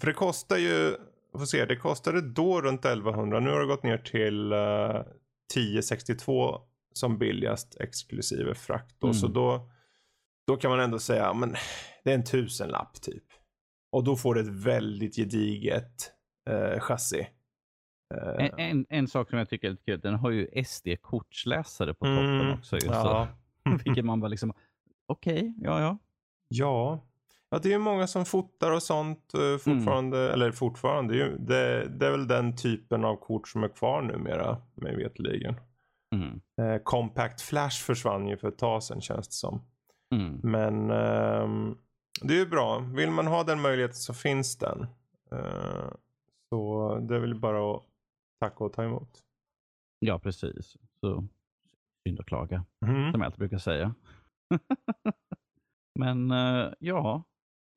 för 0.00 0.06
det 0.06 0.12
kostar 0.12 0.56
ju, 0.56 0.96
får 1.38 1.46
se, 1.46 1.64
det 1.64 1.76
kostade 1.76 2.20
då 2.20 2.60
runt 2.62 2.84
1100. 2.84 3.40
Nu 3.40 3.50
har 3.50 3.60
det 3.60 3.66
gått 3.66 3.82
ner 3.82 3.98
till 3.98 4.52
uh, 4.52 5.02
1062 5.54 6.60
som 6.92 7.18
billigast 7.18 7.80
exklusive 7.80 8.54
frakt. 8.54 8.96
Då. 8.98 9.06
Mm. 9.06 9.14
Så 9.14 9.26
då, 9.26 9.70
då 10.46 10.56
kan 10.56 10.70
man 10.70 10.80
ändå 10.80 10.98
säga, 10.98 11.34
men 11.34 11.54
det 12.04 12.10
är 12.10 12.14
en 12.14 12.24
tusenlapp 12.24 13.00
typ. 13.00 13.24
Och 13.92 14.04
då 14.04 14.16
får 14.16 14.34
du 14.34 14.40
ett 14.40 14.64
väldigt 14.66 15.16
gediget 15.16 16.12
uh, 16.50 16.80
chassi. 16.80 17.28
Eh, 18.14 18.44
En, 18.44 18.58
en, 18.58 18.86
en 18.88 19.08
sak 19.08 19.30
som 19.30 19.38
jag 19.38 19.48
tycker 19.48 19.66
är 19.66 19.70
lite 19.70 19.84
kul, 19.84 20.00
den 20.00 20.14
har 20.14 20.30
ju 20.30 20.64
SD-kortsläsare 20.64 21.94
på 21.94 22.04
toppen 22.04 22.40
Mm, 22.40 22.52
också. 22.52 22.76
Ju, 22.76 22.86
ja. 22.86 23.28
vilket 23.84 24.04
man 24.04 24.20
bara 24.20 24.28
liksom, 24.28 24.52
okej, 25.06 25.54
ja 25.58 25.80
ja. 25.80 25.98
Ja. 26.48 27.04
Ja, 27.50 27.58
det 27.58 27.68
är 27.68 27.72
ju 27.72 27.78
många 27.78 28.06
som 28.06 28.24
fotar 28.24 28.72
och 28.72 28.82
sånt 28.82 29.34
eh, 29.34 29.58
fortfarande. 29.58 30.32
Eller 30.32 30.52
fortfarande, 30.52 31.14
det 31.38 31.88
det, 31.88 32.06
är 32.06 32.10
väl 32.10 32.26
den 32.28 32.56
typen 32.56 33.04
av 33.04 33.16
kort 33.16 33.48
som 33.48 33.64
är 33.64 33.68
kvar 33.68 34.02
numera, 34.02 34.56
mig 34.74 34.96
veterligen. 34.96 35.54
Mm. 36.14 36.40
Eh, 36.60 36.82
Compact 36.82 37.40
Flash 37.40 37.84
försvann 37.84 38.28
ju 38.28 38.36
för 38.36 38.48
ett 38.48 38.58
tag 38.58 38.82
sedan 38.82 39.00
känns 39.00 39.28
det 39.28 39.34
som. 39.34 39.62
Mm. 40.14 40.40
Men 40.42 40.90
ehm, 40.90 41.78
det 42.22 42.34
är 42.34 42.38
ju 42.38 42.46
bra. 42.46 42.78
Vill 42.78 43.10
man 43.10 43.26
ha 43.26 43.44
den 43.44 43.60
möjligheten 43.60 43.94
så 43.96 44.14
finns 44.14 44.58
den. 44.58 44.86
Eh, 45.32 45.88
så 46.48 46.94
det 47.08 47.16
är 47.16 47.20
väl 47.20 47.34
bara 47.34 47.76
att 47.76 47.82
tacka 48.40 48.64
och 48.64 48.72
ta 48.72 48.84
emot. 48.84 49.22
Ja, 49.98 50.18
precis. 50.18 50.76
Så 51.00 51.24
synd 52.06 52.20
att 52.20 52.26
klaga, 52.26 52.64
Mm. 52.86 53.12
som 53.12 53.20
jag 53.20 53.26
alltid 53.26 53.38
brukar 53.38 53.58
säga. 53.58 53.94
men 55.98 56.30
eh, 56.30 56.72
ja, 56.78 57.22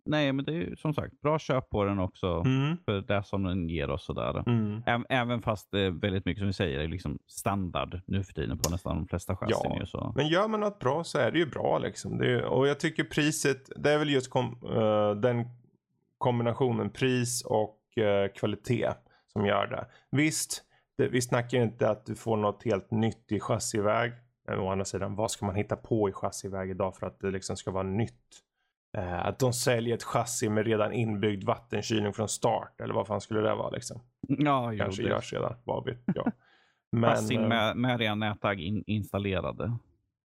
nej, 0.10 0.34
men 0.34 0.46
det 0.46 0.52
är 0.52 0.56
ju 0.56 0.76
som 0.76 0.94
sagt 0.94 1.22
bra 1.22 1.40
köp 1.40 1.70
på 1.70 1.84
den 1.86 2.00
också 2.00 2.28
Mm. 2.46 2.78
för 2.86 3.02
det 3.02 3.24
som 3.24 3.44
den 3.44 3.70
ger 3.70 3.90
oss. 3.90 4.06
Sådär. 4.06 4.44
Mm. 4.48 5.06
Även 5.10 5.42
fast 5.42 5.72
det 5.72 5.80
är 5.80 5.92
väldigt 5.92 6.26
mycket 6.26 6.40
som 6.40 6.48
vi 6.48 6.54
säger 6.54 6.80
är 6.80 6.88
liksom 6.88 7.20
standard 7.28 8.02
nu 8.06 8.24
för 8.24 8.34
tiden 8.34 8.58
på 8.58 8.70
nästan 8.70 8.96
de 8.96 9.08
flesta 9.08 9.36
chassin. 9.36 9.72
Ja, 9.72 9.80
ju, 9.80 9.86
så. 9.86 10.14
Men 10.16 10.28
gör 10.28 10.48
man 10.48 10.60
något 10.60 10.80
bra 10.80 11.04
så 11.04 11.18
är 11.18 11.32
det 11.32 11.40
ju 11.40 11.46
bra 11.46 11.80
liksom. 11.80 12.22
Är, 12.22 12.44
och 12.44 12.68
jag 12.68 12.80
tycker 12.80 13.04
priset, 13.04 13.70
det 13.76 13.92
är 13.92 13.98
väl 14.00 14.10
just 14.10 14.30
kom, 14.30 14.58
eh, 14.76 15.12
den 15.12 15.46
kombinationen 16.18 16.90
pris 16.90 17.46
och 17.46 17.98
eh, 18.04 18.28
kvalitet 18.36 18.90
som 19.34 19.46
gör 19.46 19.68
det. 19.68 19.86
Visst, 20.12 20.64
det, 20.98 21.08
vi 21.08 21.22
snackar 21.22 21.58
inte 21.58 21.90
att 21.90 22.06
du 22.06 22.16
får 22.16 22.38
något 22.38 22.64
helt 22.64 22.92
nytt 22.92 23.32
i 23.32 23.40
chassiväg. 23.40 24.12
Men 24.48 24.60
å 24.60 24.72
andra 24.72 24.86
sidan, 24.86 25.16
vad 25.16 25.32
ska 25.32 25.46
man 25.46 25.56
hitta 25.56 25.76
på 25.76 26.10
i 26.10 26.12
chassiväg 26.12 26.70
idag 26.70 26.96
för 26.96 27.08
att 27.08 27.20
det 27.20 27.32
liksom 27.32 27.58
ska 27.58 27.72
vara 27.72 27.84
nytt? 27.84 28.14
Eh, 28.98 29.26
att 29.26 29.40
de 29.40 29.54
säljer 29.54 29.96
ett 29.96 30.04
chassi 30.04 30.50
med 30.50 30.66
redan 30.66 30.94
inbyggd 30.94 31.44
vattenkylning 31.44 32.14
från 32.14 32.30
start. 32.30 32.82
Eller 32.82 32.94
vad 32.94 33.08
fan 33.08 33.22
skulle 33.22 33.40
det 33.42 33.56
vara 33.56 33.70
liksom? 33.70 34.02
Ja, 34.28 34.72
jo, 34.74 34.80
Kanske 34.80 35.04
det- 35.04 35.10
görs 35.10 35.34
redan, 35.34 35.56
vad 35.64 35.86
vet 35.86 36.04
jag. 36.06 36.32
Men 36.92 37.10
Chassin 37.10 37.42
eh, 37.42 37.48
med, 37.48 37.78
med 37.78 38.00
redan 38.00 38.20
nättagg 38.20 38.60
in, 38.62 38.84
installerade. 38.88 39.78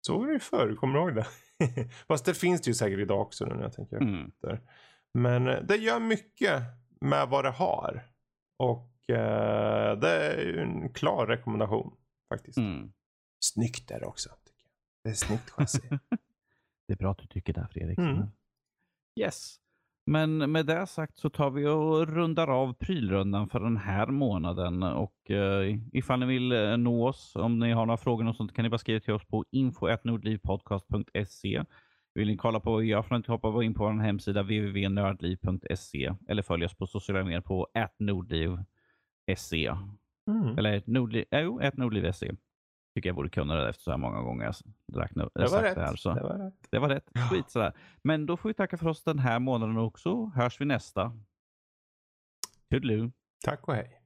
så 0.02 0.18
var 0.20 0.28
det 0.28 0.34
ju 0.34 0.40
förr, 0.40 0.76
kommer 0.76 0.94
du 0.94 1.00
ihåg 1.00 1.16
det? 1.16 1.26
Fast 2.08 2.26
det 2.26 2.34
finns 2.34 2.62
det 2.62 2.70
ju 2.70 2.74
säkert 2.74 3.00
idag 3.00 3.22
också 3.22 3.46
nu 3.46 3.54
när 3.56 3.62
jag 3.62 3.74
tänker 3.74 3.98
Mm. 3.98 4.28
efter. 4.28 4.62
Men 5.14 5.48
eh, 5.48 5.62
det 5.64 5.76
gör 5.76 6.00
mycket 6.00 6.62
med 7.02 7.28
vad 7.30 7.46
det 7.46 7.52
har. 7.52 8.04
Och 8.58 9.10
eh, 9.10 9.98
det 10.00 10.10
är 10.10 10.42
ju 10.46 10.60
en 10.60 10.94
klar 10.94 11.28
rekommendation 11.28 11.94
faktiskt. 12.34 12.58
Mm. 12.58 12.92
Snyggt 13.40 13.92
är 13.92 14.00
det 14.00 14.06
också. 14.06 14.30
Tycker 14.30 14.64
jag. 14.66 14.72
Det 15.04 15.10
är 15.10 15.14
snyggt 15.14 15.50
chassi. 15.50 15.82
Det 16.88 16.94
är 16.94 16.98
bra 16.98 17.12
att 17.12 17.18
du 17.18 17.28
tycker 17.28 17.54
det, 17.54 17.68
Fredrik. 17.72 17.98
Mm. 17.98 18.24
Yes. 19.16 19.56
Men 20.06 20.52
med 20.52 20.66
det 20.66 20.88
sagt 20.88 21.18
så 21.18 21.30
tar 21.30 21.50
vi 21.50 21.68
och 21.68 22.08
rundar 22.08 22.48
av 22.48 22.74
prylrundan 22.74 23.50
för 23.50 23.60
den 23.60 23.78
här 23.78 24.08
månaden. 24.08 24.84
Och 24.84 25.32
eh, 25.32 25.78
ifall 25.94 26.20
ni 26.20 26.26
vill 26.26 26.52
eh, 26.52 26.78
nå 26.78 27.08
oss, 27.08 27.36
om 27.36 27.60
ni 27.60 27.72
har 27.72 27.86
några 27.86 27.98
frågor 27.98 28.28
och 28.28 28.36
sånt, 28.36 28.54
kan 28.54 28.64
ni 28.64 28.70
bara 28.70 28.78
skriva 28.78 29.00
till 29.00 29.14
oss 29.14 29.26
på 29.26 29.46
info.nordlivpodcast.se. 29.52 31.64
Vill 32.14 32.28
ni 32.28 32.38
kolla 32.38 32.60
på 32.60 32.72
vad 32.72 32.82
vi 32.82 32.88
gör 32.88 33.06
ni 33.10 33.16
inte 33.16 33.32
hoppa 33.32 33.64
in 33.64 33.74
på 33.74 33.84
vår 33.84 34.02
hemsida 34.02 34.42
www.nördliv.se 34.42 36.14
eller 36.28 36.42
följ 36.42 36.66
oss 36.66 36.78
på 36.78 36.88
sociala 36.88 37.24
medier 37.24 37.42
på 37.42 37.68
nordliv.se. 38.00 39.72
Mm. 40.28 40.58
Eller 40.58 40.84
nordliv, 40.86 41.26
äh, 41.32 41.42
jo, 41.42 41.62
nordliv.se. 41.74 42.32
Tycker 43.00 43.10
jag 43.10 43.16
borde 43.16 43.30
kunna 43.30 43.56
det 43.56 43.70
efter 43.70 43.84
så 43.84 43.92
här 43.92 43.98
många 43.98 44.22
gånger 44.22 44.46
jag 44.46 44.56
räknat, 45.02 45.30
Det 45.36 45.48
var 45.48 45.62
rätt. 45.62 45.76
det 45.76 45.82
här. 45.82 45.96
Så. 45.96 46.14
Det 46.14 46.22
var 46.22 46.38
rätt. 46.38 46.54
Det 46.70 46.80
var 46.80 46.90
rätt. 46.90 47.10
Skit 47.32 47.50
sådär. 47.52 47.74
Men 48.04 48.26
då 48.26 48.38
får 48.38 48.50
vi 48.50 48.54
tacka 48.54 48.78
för 48.78 48.88
oss 48.88 49.04
den 49.04 49.20
här 49.20 49.40
månaden 49.40 49.78
också. 49.78 50.26
Hörs 50.36 50.62
vi 50.62 50.66
nästa. 50.66 51.12
Toodaloo. 52.72 53.12
Tack 53.46 53.68
och 53.68 53.74
hej. 53.76 54.02